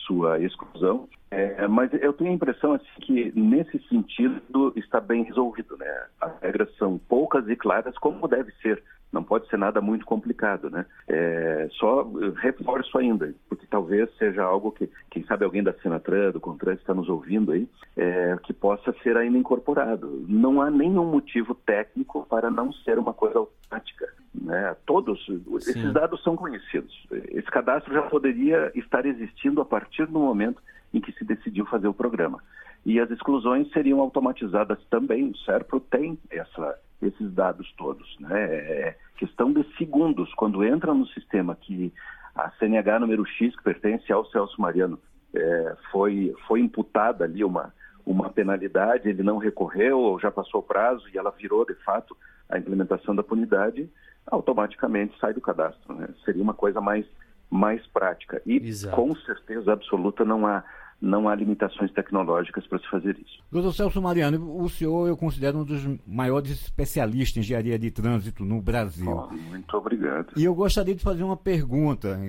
sua 0.05 0.39
exclusão. 0.39 1.07
É, 1.31 1.67
mas 1.67 1.91
eu 1.93 2.13
tenho 2.13 2.31
a 2.31 2.33
impressão 2.33 2.73
assim, 2.73 2.85
que, 3.01 3.31
nesse 3.35 3.79
sentido, 3.87 4.73
está 4.75 4.99
bem 4.99 5.23
resolvido. 5.23 5.77
Né? 5.77 6.05
As 6.19 6.39
regras 6.41 6.69
são 6.77 6.97
poucas 6.97 7.47
e 7.47 7.55
claras, 7.55 7.97
como 7.97 8.27
deve 8.27 8.51
ser 8.61 8.83
não 9.15 9.23
pode 9.23 9.47
ser 9.47 9.57
nada 9.57 9.79
muito 9.79 10.05
complicado, 10.05 10.69
né? 10.69 10.85
É, 11.07 11.69
só 11.71 12.05
reforço 12.35 12.97
ainda, 12.97 13.33
porque 13.47 13.65
talvez 13.65 14.09
seja 14.17 14.43
algo 14.43 14.73
que, 14.73 14.89
quem 15.09 15.23
sabe 15.23 15.45
alguém 15.45 15.63
da 15.63 15.73
Senatran, 15.75 16.31
do 16.31 16.41
Contran 16.41 16.73
está 16.73 16.93
nos 16.93 17.07
ouvindo 17.07 17.53
aí, 17.53 17.67
é, 17.95 18.35
que 18.43 18.51
possa 18.51 18.93
ser 19.01 19.15
ainda 19.15 19.37
incorporado. 19.37 20.25
Não 20.27 20.61
há 20.61 20.69
nenhum 20.69 21.05
motivo 21.05 21.55
técnico 21.55 22.27
para 22.29 22.51
não 22.51 22.73
ser 22.73 22.99
uma 22.99 23.13
coisa 23.13 23.39
automática. 23.39 24.13
Né? 24.33 24.75
Todos 24.85 25.25
Sim. 25.25 25.41
esses 25.55 25.93
dados 25.93 26.21
são 26.21 26.35
conhecidos. 26.35 27.07
Esse 27.29 27.47
cadastro 27.47 27.93
já 27.93 28.01
poderia 28.01 28.69
estar 28.75 29.05
existindo 29.05 29.61
a 29.61 29.65
partir 29.65 30.05
do 30.07 30.19
momento 30.19 30.61
em 30.93 30.99
que 30.99 31.13
se 31.13 31.23
decidiu 31.23 31.65
fazer 31.65 31.87
o 31.87 31.93
programa. 31.93 32.41
E 32.85 32.99
as 32.99 33.09
exclusões 33.09 33.71
seriam 33.71 33.99
automatizadas 33.99 34.77
também. 34.89 35.31
O 35.31 35.37
SERPRO 35.37 35.79
tem 35.79 36.19
essa, 36.29 36.77
esses 37.01 37.31
dados 37.33 37.71
todos. 37.77 38.17
Né? 38.19 38.43
É 38.43 38.97
questão 39.17 39.51
de 39.51 39.63
segundos. 39.77 40.33
Quando 40.33 40.63
entra 40.63 40.93
no 40.93 41.07
sistema 41.07 41.55
que 41.55 41.93
a 42.35 42.49
CNH 42.51 42.99
número 42.99 43.25
X, 43.25 43.55
que 43.55 43.63
pertence 43.63 44.11
ao 44.11 44.25
Celso 44.25 44.59
Mariano, 44.59 44.99
é, 45.33 45.75
foi, 45.91 46.33
foi 46.47 46.59
imputada 46.61 47.23
ali 47.23 47.43
uma, 47.43 47.73
uma 48.05 48.29
penalidade, 48.29 49.09
ele 49.09 49.23
não 49.23 49.37
recorreu 49.37 49.99
ou 49.99 50.19
já 50.19 50.31
passou 50.31 50.59
o 50.61 50.63
prazo 50.63 51.03
e 51.13 51.17
ela 51.17 51.31
virou, 51.31 51.65
de 51.65 51.75
fato, 51.75 52.15
a 52.49 52.57
implementação 52.57 53.15
da 53.15 53.23
punidade, 53.23 53.89
automaticamente 54.27 55.17
sai 55.19 55.33
do 55.33 55.41
cadastro. 55.41 55.93
Né? 55.93 56.07
Seria 56.23 56.43
uma 56.43 56.53
coisa 56.53 56.81
mais, 56.81 57.05
mais 57.49 57.85
prática. 57.87 58.41
E, 58.45 58.57
Exato. 58.57 58.95
com 58.95 59.15
certeza 59.15 59.73
absoluta, 59.73 60.23
não 60.23 60.45
há 60.45 60.63
não 61.01 61.27
há 61.27 61.35
limitações 61.35 61.91
tecnológicas 61.91 62.65
para 62.67 62.79
se 62.79 62.87
fazer 62.89 63.17
isso. 63.19 63.43
Doutor 63.51 63.73
Celso 63.73 64.01
Mariano, 64.01 64.61
o 64.61 64.69
senhor 64.69 65.07
eu 65.07 65.17
considero 65.17 65.59
um 65.59 65.63
dos 65.63 65.85
maiores 66.07 66.51
especialistas 66.51 67.37
em 67.37 67.39
engenharia 67.41 67.77
de 67.77 67.91
trânsito 67.91 68.43
no 68.45 68.61
Brasil. 68.61 69.11
Oh, 69.11 69.33
muito 69.33 69.77
obrigado. 69.77 70.33
E 70.35 70.43
eu 70.43 70.55
gostaria 70.55 70.95
de 70.95 71.03
fazer 71.03 71.23
uma 71.23 71.37
pergunta 71.37 72.19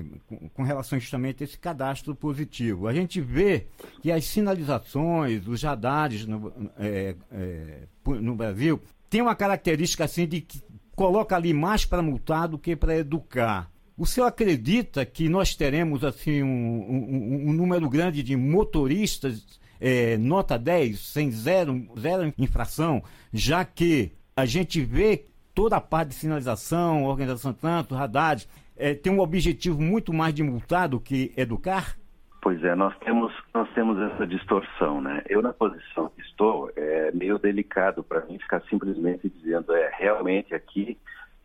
com 0.53 0.63
relação 0.63 0.99
justamente 0.99 1.43
a 1.43 1.45
esse 1.45 1.57
cadastro 1.57 2.13
positivo. 2.13 2.87
A 2.87 2.93
gente 2.93 3.21
vê 3.21 3.67
que 4.01 4.11
as 4.11 4.25
sinalizações, 4.25 5.47
os 5.47 5.63
radares 5.63 6.25
no, 6.25 6.51
é, 6.77 7.15
é, 7.31 7.87
no 8.05 8.35
Brasil 8.35 8.81
têm 9.09 9.21
uma 9.21 9.35
característica 9.35 10.03
assim 10.03 10.27
de 10.27 10.41
que 10.41 10.61
coloca 10.95 11.35
ali 11.35 11.53
mais 11.53 11.85
para 11.85 12.01
multar 12.01 12.47
do 12.47 12.57
que 12.57 12.75
para 12.75 12.95
educar. 12.95 13.71
O 13.97 14.05
senhor 14.05 14.27
acredita 14.27 15.03
que 15.05 15.27
nós 15.27 15.55
teremos 15.55 16.03
assim 16.03 16.43
um, 16.43 16.47
um, 16.47 17.49
um 17.49 17.53
número 17.53 17.89
grande 17.89 18.21
de 18.21 18.35
motoristas 18.35 19.59
é, 19.81 20.17
nota 20.17 20.57
10, 20.57 20.99
sem 20.99 21.31
zero, 21.31 21.83
zero 21.97 22.31
infração, 22.37 23.01
já 23.33 23.65
que 23.65 24.11
a 24.35 24.45
gente 24.45 24.81
vê 24.81 25.25
toda 25.53 25.77
a 25.77 25.81
parte 25.81 26.09
de 26.09 26.15
sinalização, 26.15 27.05
organização 27.05 27.53
trânsito, 27.53 27.95
radares, 27.95 28.47
é, 28.75 28.93
tem 28.93 29.11
um 29.11 29.19
objetivo 29.19 29.81
muito 29.81 30.13
mais 30.13 30.33
de 30.33 30.43
multar 30.43 30.87
do 30.87 30.99
que 30.99 31.33
educar? 31.35 31.97
Pois 32.39 32.63
é, 32.63 32.75
nós 32.75 32.95
temos, 32.99 33.33
nós 33.53 33.67
temos 33.73 33.99
essa 33.99 34.27
distorção, 34.27 35.01
né? 35.01 35.23
Eu, 35.27 35.41
na 35.41 35.51
posição 35.51 36.09
que 36.15 36.21
estou, 36.21 36.71
é 36.75 37.11
meio 37.11 37.39
delicado 37.39 38.03
para 38.03 38.23
mim 38.25 38.37
ficar 38.37 38.61
simplesmente 38.69 39.27
dizendo, 39.27 39.73
é, 39.73 39.91
realmente 39.97 40.53
aqui 40.53 40.97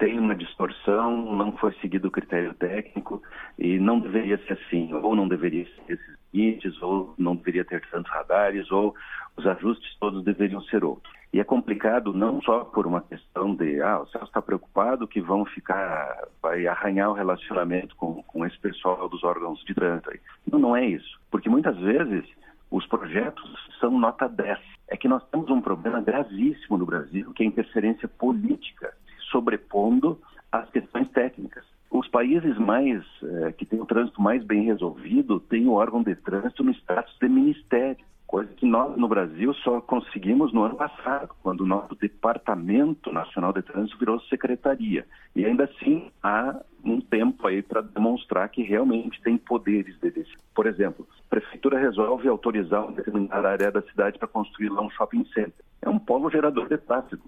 tem 0.03 0.19
uma 0.19 0.35
distorção, 0.35 1.33
não 1.33 1.53
foi 1.53 1.73
seguido 1.75 2.09
o 2.09 2.11
critério 2.11 2.53
técnico 2.55 3.23
e 3.57 3.79
não 3.79 4.01
deveria 4.01 4.37
ser 4.39 4.55
assim, 4.55 4.93
ou 4.93 5.15
não 5.15 5.29
deveria 5.29 5.65
ser 5.65 5.93
esses 5.93 6.19
limites, 6.35 6.83
ou 6.83 7.15
não 7.17 7.37
deveria 7.37 7.65
ter 7.65 7.81
tantos 7.89 8.11
radares, 8.11 8.69
ou 8.73 8.97
os 9.37 9.47
ajustes 9.47 9.97
todos 10.01 10.25
deveriam 10.25 10.61
ser 10.63 10.83
outros. 10.83 11.15
E 11.33 11.39
é 11.39 11.45
complicado 11.45 12.13
não 12.13 12.43
só 12.43 12.65
por 12.65 12.85
uma 12.85 13.01
questão 13.03 13.55
de, 13.55 13.81
ah, 13.81 14.01
o 14.01 14.07
Celso 14.09 14.27
está 14.27 14.43
preocupado 14.43 15.07
que 15.07 15.21
vão 15.21 15.45
ficar, 15.45 16.27
vai 16.43 16.67
arranhar 16.67 17.11
o 17.11 17.15
relacionamento 17.15 17.95
com, 17.95 18.25
com 18.25 18.45
esse 18.45 18.59
pessoal 18.59 19.09
dos 19.09 19.23
órgãos 19.23 19.65
de 19.65 19.73
trânsito. 19.73 20.11
Não, 20.51 20.59
não 20.59 20.77
é 20.77 20.85
isso. 20.85 21.21
Porque 21.31 21.49
muitas 21.49 21.79
vezes 21.79 22.25
os 22.73 22.85
projetos 22.89 23.49
são 23.79 23.97
nota 24.01 24.29
10. 24.29 24.59
É 24.89 24.97
que 24.97 25.07
nós 25.07 25.23
temos 25.29 25.49
um 25.49 25.61
problema 25.61 26.01
gravíssimo 26.01 26.77
no 26.77 26.87
Brasil, 26.87 27.33
que 27.35 27.45
é 27.45 27.47
a 27.47 27.49
interferência 27.49 28.09
política 28.09 28.93
sobrepondo 29.33 30.21
as 30.53 30.71
questões 30.71 31.09
técnicas. 31.11 31.65
Os 31.91 32.09
países 32.09 32.57
mais 32.59 33.03
eh, 33.23 33.53
que 33.53 33.67
têm 33.67 33.81
o 33.81 33.87
trânsito 33.87 34.23
mais 34.23 34.45
bem 34.45 34.65
resolvido 34.65 35.41
têm 35.41 35.67
o 35.67 35.73
órgão 35.73 36.03
de 36.03 36.15
trânsito 36.15 36.63
no 36.63 36.71
status 36.71 37.15
de 37.21 37.29
ministério, 37.29 38.05
coisa 38.27 38.51
que 38.55 38.65
nós 38.65 38.97
no 38.97 39.07
Brasil 39.07 39.53
só 39.57 39.79
conseguimos 39.79 40.55
no 40.55 40.63
ano 40.63 40.75
passado, 40.75 41.35
quando 41.43 41.61
o 41.61 41.67
nosso 41.67 41.95
Departamento 41.95 43.13
Nacional 43.13 43.53
de 43.53 43.61
Trânsito 43.61 43.99
virou 43.99 44.19
secretaria. 44.23 45.07
E 45.37 45.45
ainda 45.45 45.65
assim 45.65 46.11
há 46.23 46.59
um 46.83 46.99
tempo 46.99 47.47
aí 47.47 47.61
para 47.61 47.83
demonstrar 47.83 48.49
que 48.49 48.63
realmente 48.63 49.21
tem 49.21 49.37
poderes 49.37 49.95
de 50.01 50.11
decisão. 50.11 50.41
Por 50.55 50.67
exemplo, 50.67 51.07
a 51.27 51.29
prefeitura 51.29 51.79
resolve 51.79 52.27
autorizar 52.27 52.85
uma 52.85 52.93
determinada 52.93 53.51
área 53.51 53.71
da 53.71 53.83
cidade 53.83 54.19
para 54.19 54.29
construir 54.29 54.71
lá 54.71 54.81
um 54.81 54.89
shopping 54.89 55.27
center. 55.27 55.65
É 55.83 55.91
um 55.91 55.99
polo 55.99 56.31
gerador 56.31 56.69
de 56.71 56.79
tráfego 56.79 57.23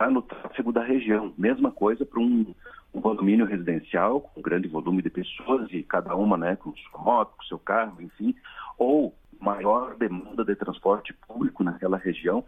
está 0.00 0.08
no 0.08 0.22
tráfego 0.22 0.72
da 0.72 0.82
região. 0.82 1.34
Mesma 1.36 1.70
coisa 1.70 2.06
para 2.06 2.18
um, 2.18 2.54
um, 2.94 3.00
condomínio 3.02 3.44
residencial 3.44 4.22
com 4.22 4.40
grande 4.40 4.66
volume 4.66 5.02
de 5.02 5.10
pessoas 5.10 5.68
e 5.70 5.82
cada 5.82 6.16
uma 6.16 6.38
né, 6.38 6.56
com 6.56 6.72
sua 6.74 7.00
moto, 7.02 7.36
com 7.36 7.42
seu 7.44 7.58
carro, 7.58 8.00
enfim, 8.00 8.34
ou 8.78 9.14
maior 9.38 9.94
demanda 9.96 10.42
de 10.42 10.54
transporte 10.54 11.12
público 11.28 11.62
naquela 11.62 11.98
região. 11.98 12.42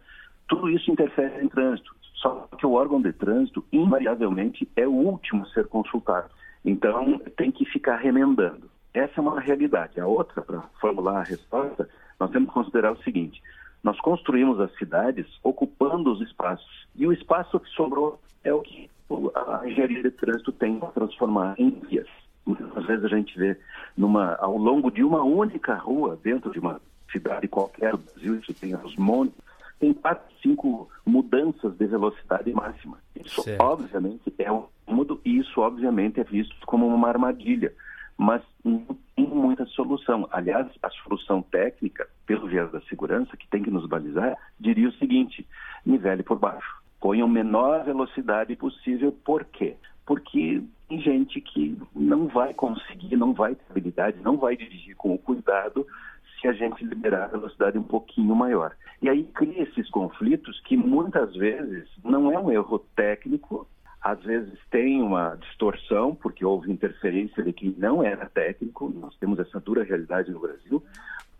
Tudo 0.47 0.67
isso 0.67 0.91
interfere 0.91 1.45
em 1.45 1.47
trânsito. 1.47 1.95
Só 2.15 2.47
que 2.57 2.65
o 2.65 2.73
órgão 2.73 2.99
de 2.99 3.13
trânsito, 3.13 3.63
invariavelmente, 3.71 4.67
é 4.75 4.87
o 4.87 4.91
último 4.91 5.43
a 5.43 5.49
ser 5.49 5.67
consultado. 5.67 6.31
Então, 6.65 7.19
tem 7.37 7.51
que 7.51 7.65
ficar 7.65 7.97
remendando. 7.97 8.67
Essa 8.93 9.13
é 9.17 9.21
uma 9.21 9.39
realidade. 9.39 9.99
A 9.99 10.07
outra, 10.07 10.41
para 10.41 10.61
formular 10.81 11.19
a 11.19 11.23
resposta, 11.23 11.87
nós 12.19 12.31
temos 12.31 12.47
que 12.47 12.53
considerar 12.53 12.93
o 12.93 13.03
seguinte: 13.03 13.41
nós 13.83 13.99
construímos 13.99 14.59
as 14.59 14.73
cidades 14.77 15.27
ocupando 15.43 16.11
os 16.11 16.21
espaços. 16.21 16.87
E 16.95 17.05
o 17.05 17.11
espaço 17.11 17.59
que 17.59 17.69
sobrou 17.71 18.19
é 18.43 18.53
o 18.53 18.61
que 18.61 18.89
a 19.35 19.67
engenharia 19.67 20.01
de 20.01 20.11
trânsito 20.11 20.51
tem 20.51 20.79
para 20.79 20.89
transformar 20.89 21.55
em 21.57 21.69
vias. 21.69 22.07
Às 22.75 22.85
vezes 22.85 23.05
a 23.05 23.09
gente 23.09 23.37
vê 23.37 23.57
numa, 23.95 24.35
ao 24.35 24.57
longo 24.57 24.89
de 24.89 25.03
uma 25.03 25.23
única 25.23 25.75
rua, 25.75 26.17
dentro 26.21 26.51
de 26.51 26.59
uma 26.59 26.81
cidade 27.11 27.47
qualquer 27.47 27.91
do 27.91 27.97
Brasil, 27.97 28.35
isso 28.39 28.53
tem 28.53 28.75
os 28.75 28.95
montes, 28.95 29.35
tem 29.79 29.93
quatro, 29.93 30.25
cinco 30.41 30.89
mudanças 31.05 31.75
de 31.75 31.85
velocidade 31.85 32.51
máxima. 32.53 32.97
Isso, 33.15 33.43
certo. 33.43 33.61
obviamente, 33.61 34.33
é 34.39 34.51
um 34.51 34.65
cômodo 34.85 35.21
e 35.23 35.37
isso, 35.37 35.61
obviamente, 35.61 36.19
é 36.19 36.23
visto 36.23 36.55
como 36.65 36.87
uma 36.87 37.09
armadilha. 37.09 37.73
Mas 38.17 38.41
não 38.63 38.85
tem 39.15 39.27
muita 39.27 39.65
solução. 39.67 40.27
Aliás, 40.31 40.67
a 40.81 40.89
solução 40.89 41.41
técnica, 41.41 42.07
pelo 42.25 42.47
viés 42.47 42.71
da 42.71 42.81
segurança, 42.81 43.35
que 43.37 43.47
tem 43.47 43.63
que 43.63 43.71
nos 43.71 43.87
balizar, 43.87 44.37
diria 44.59 44.89
o 44.89 44.93
seguinte: 44.93 45.45
nivele 45.85 46.23
por 46.23 46.39
baixo. 46.39 46.81
Ponha 46.99 47.23
a 47.23 47.27
menor 47.27 47.83
velocidade 47.83 48.55
possível. 48.55 49.11
Por 49.25 49.43
quê? 49.45 49.75
Porque 50.05 50.61
tem 50.87 51.01
gente 51.01 51.41
que 51.41 51.77
não 51.95 52.27
vai 52.27 52.53
conseguir, 52.53 53.15
não 53.15 53.33
vai 53.33 53.55
ter 53.55 53.63
habilidade, 53.69 54.21
não 54.21 54.37
vai 54.37 54.55
dirigir 54.55 54.95
com 54.95 55.13
o 55.13 55.17
cuidado 55.17 55.85
se 56.39 56.47
a 56.47 56.53
gente 56.53 56.83
liberar 56.83 57.23
a 57.23 57.27
velocidade 57.27 57.77
um 57.77 57.83
pouquinho 57.83 58.35
maior. 58.35 58.75
E 59.01 59.09
aí 59.09 59.23
cria 59.33 59.63
esses 59.63 59.89
conflitos 59.89 60.59
que 60.61 60.77
muitas 60.77 61.33
vezes 61.35 61.89
não 62.03 62.31
é 62.31 62.39
um 62.39 62.51
erro 62.51 62.79
técnico, 62.95 63.67
às 64.01 64.21
vezes 64.21 64.59
tem 64.69 65.01
uma 65.01 65.35
distorção, 65.35 66.13
porque 66.13 66.43
houve 66.43 66.69
interferência 66.69 67.41
de 67.41 67.53
quem 67.53 67.73
não 67.77 68.03
era 68.03 68.25
técnico, 68.25 68.89
nós 68.89 69.15
temos 69.17 69.39
essa 69.39 69.59
dura 69.61 69.83
realidade 69.83 70.31
no 70.31 70.41
Brasil, 70.41 70.83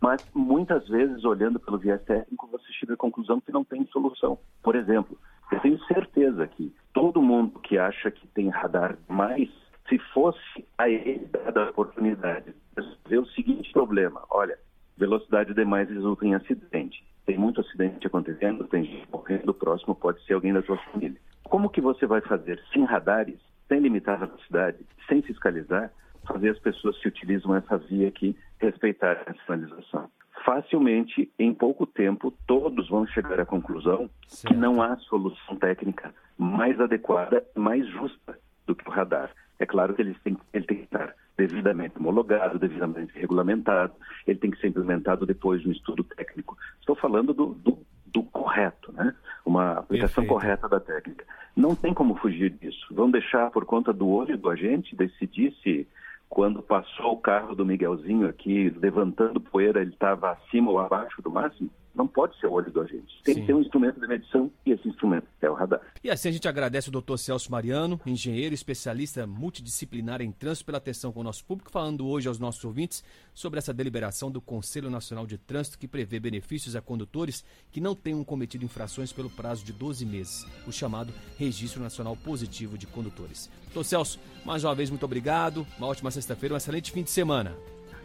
mas 0.04 0.22
muitas 0.34 0.86
vezes, 0.86 1.24
olhando 1.24 1.58
pelo 1.58 1.78
viés 1.78 2.02
técnico, 2.02 2.46
você 2.48 2.70
chega 2.74 2.92
à 2.92 2.96
conclusão 2.96 3.40
que 3.40 3.50
não 3.50 3.64
tem 3.64 3.86
solução. 3.86 4.38
Por 4.62 4.76
exemplo, 4.76 5.18
eu 5.50 5.58
tenho 5.60 5.82
certeza 5.86 6.46
que 6.46 6.70
todo 6.92 7.22
mundo 7.22 7.58
que 7.60 7.78
acha 7.78 8.10
que 8.10 8.26
tem 8.26 8.50
radar 8.50 8.98
mais, 9.08 9.48
se 9.88 9.98
fosse 10.12 10.62
a 10.76 10.90
ele 10.90 11.26
dada 11.32 11.64
a 11.64 11.70
oportunidade 11.70 12.54
de 12.76 12.98
ver 13.08 13.16
o 13.16 13.26
seguinte 13.28 13.72
problema, 13.72 14.20
olha, 14.28 14.58
velocidade 14.94 15.54
demais 15.54 15.88
resulta 15.88 16.26
em 16.26 16.34
acidente. 16.34 17.02
Tem 17.24 17.38
muito 17.38 17.62
acidente 17.62 18.06
acontecendo, 18.06 18.64
tem 18.64 18.84
gente 18.84 19.08
morrendo, 19.10 19.52
o 19.52 19.54
próximo 19.54 19.94
pode 19.94 20.22
ser 20.26 20.34
alguém 20.34 20.52
da 20.52 20.62
sua 20.64 20.76
família. 20.76 21.18
Como 21.44 21.70
que 21.70 21.80
você 21.80 22.04
vai 22.04 22.20
fazer 22.20 22.62
sem 22.74 22.84
radares, 22.84 23.40
sem 23.68 23.80
limitar 23.80 24.22
a 24.22 24.26
velocidade, 24.26 24.84
sem 25.08 25.22
fiscalizar, 25.22 25.90
fazer 26.34 26.50
as 26.50 26.58
pessoas 26.58 26.98
que 26.98 27.08
utilizam 27.08 27.54
essa 27.54 27.78
via 27.78 28.08
aqui 28.08 28.36
respeitarem 28.58 29.22
a 29.26 29.34
sinalização? 29.44 30.10
Facilmente, 30.44 31.32
em 31.38 31.54
pouco 31.54 31.86
tempo, 31.86 32.34
todos 32.46 32.88
vão 32.88 33.06
chegar 33.06 33.40
à 33.40 33.46
conclusão 33.46 34.10
certo. 34.26 34.52
que 34.52 34.54
não 34.54 34.82
há 34.82 34.96
solução 34.96 35.56
técnica 35.56 36.12
mais 36.36 36.78
adequada, 36.80 37.44
mais 37.54 37.88
justa 37.88 38.36
do 38.66 38.74
que 38.74 38.86
o 38.88 38.92
radar. 38.92 39.30
É 39.58 39.64
claro 39.64 39.94
que 39.94 40.02
ele 40.02 40.14
tem, 40.24 40.36
ele 40.52 40.66
tem 40.66 40.78
que 40.78 40.84
estar 40.84 41.14
devidamente 41.36 41.96
homologado, 41.98 42.58
devidamente 42.58 43.16
regulamentado, 43.18 43.94
ele 44.26 44.38
tem 44.38 44.50
que 44.50 44.60
ser 44.60 44.68
implementado 44.68 45.24
depois 45.24 45.62
de 45.62 45.68
um 45.68 45.72
estudo 45.72 46.02
técnico. 46.02 46.56
Estou 46.80 46.96
falando 46.96 47.32
do, 47.32 47.54
do, 47.54 47.78
do 48.06 48.22
correto, 48.24 48.92
né? 48.92 49.14
uma 49.46 49.78
aplicação 49.78 50.24
Perfeito. 50.24 50.28
correta 50.28 50.68
da 50.68 50.80
técnica. 50.80 51.24
Não 51.56 51.74
tem 51.74 51.94
como 51.94 52.16
fugir 52.16 52.50
disso. 52.50 52.86
Vão 52.90 53.10
deixar 53.10 53.50
por 53.50 53.64
conta 53.64 53.92
do 53.92 54.08
olho 54.08 54.36
do 54.36 54.50
agente 54.50 54.96
decidir 54.96 55.54
se 55.62 55.86
quando 56.28 56.62
passou 56.62 57.12
o 57.12 57.20
carro 57.20 57.54
do 57.54 57.64
Miguelzinho 57.64 58.28
aqui, 58.28 58.70
levantando 58.70 59.40
poeira, 59.40 59.80
ele 59.80 59.92
estava 59.92 60.30
acima 60.32 60.70
ou 60.70 60.78
abaixo 60.78 61.22
do 61.22 61.30
máximo? 61.30 61.70
Não 61.94 62.06
pode 62.06 62.38
ser 62.40 62.46
o 62.46 62.52
olho 62.52 62.70
do 62.70 62.80
agente. 62.80 63.22
Tem 63.22 63.34
Sim. 63.34 63.40
que 63.40 63.46
ter 63.46 63.54
um 63.54 63.60
instrumento 63.60 64.00
de 64.00 64.06
medição 64.06 64.50
e 64.66 64.72
esse 64.72 64.88
instrumento 64.88 65.26
é 65.40 65.48
o 65.48 65.54
radar. 65.54 65.80
E 66.02 66.10
assim 66.10 66.28
a 66.28 66.32
gente 66.32 66.48
agradece 66.48 66.88
o 66.88 66.92
doutor 66.92 67.18
Celso 67.18 67.50
Mariano, 67.50 68.00
engenheiro 68.04 68.54
especialista 68.54 69.26
multidisciplinar 69.26 70.20
em 70.20 70.32
trânsito, 70.32 70.66
pela 70.66 70.78
atenção 70.78 71.12
com 71.12 71.20
o 71.20 71.24
nosso 71.24 71.44
público, 71.44 71.70
falando 71.70 72.06
hoje 72.06 72.28
aos 72.28 72.38
nossos 72.38 72.64
ouvintes 72.64 73.04
sobre 73.32 73.58
essa 73.58 73.72
deliberação 73.72 74.30
do 74.30 74.40
Conselho 74.40 74.90
Nacional 74.90 75.26
de 75.26 75.38
Trânsito 75.38 75.78
que 75.78 75.86
prevê 75.86 76.18
benefícios 76.18 76.74
a 76.74 76.80
condutores 76.80 77.44
que 77.70 77.80
não 77.80 77.94
tenham 77.94 78.24
cometido 78.24 78.64
infrações 78.64 79.12
pelo 79.12 79.30
prazo 79.30 79.64
de 79.64 79.72
12 79.72 80.04
meses, 80.04 80.46
o 80.66 80.72
chamado 80.72 81.12
Registro 81.38 81.82
Nacional 81.82 82.16
Positivo 82.16 82.76
de 82.76 82.86
Condutores. 82.86 83.50
Doutor 83.66 83.84
Celso, 83.84 84.20
mais 84.44 84.64
uma 84.64 84.74
vez, 84.74 84.90
muito 84.90 85.04
obrigado. 85.04 85.66
Uma 85.78 85.88
ótima 85.88 86.10
sexta-feira, 86.10 86.54
um 86.54 86.56
excelente 86.56 86.92
fim 86.92 87.02
de 87.02 87.10
semana. 87.10 87.56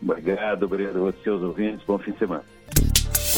Obrigado, 0.01 0.63
obrigado 0.63 1.07
a 1.07 1.13
seus 1.23 1.41
ouvintes. 1.41 1.85
Bom 1.85 1.97
fim 1.99 2.11
de 2.11 2.19
semana. 2.19 2.43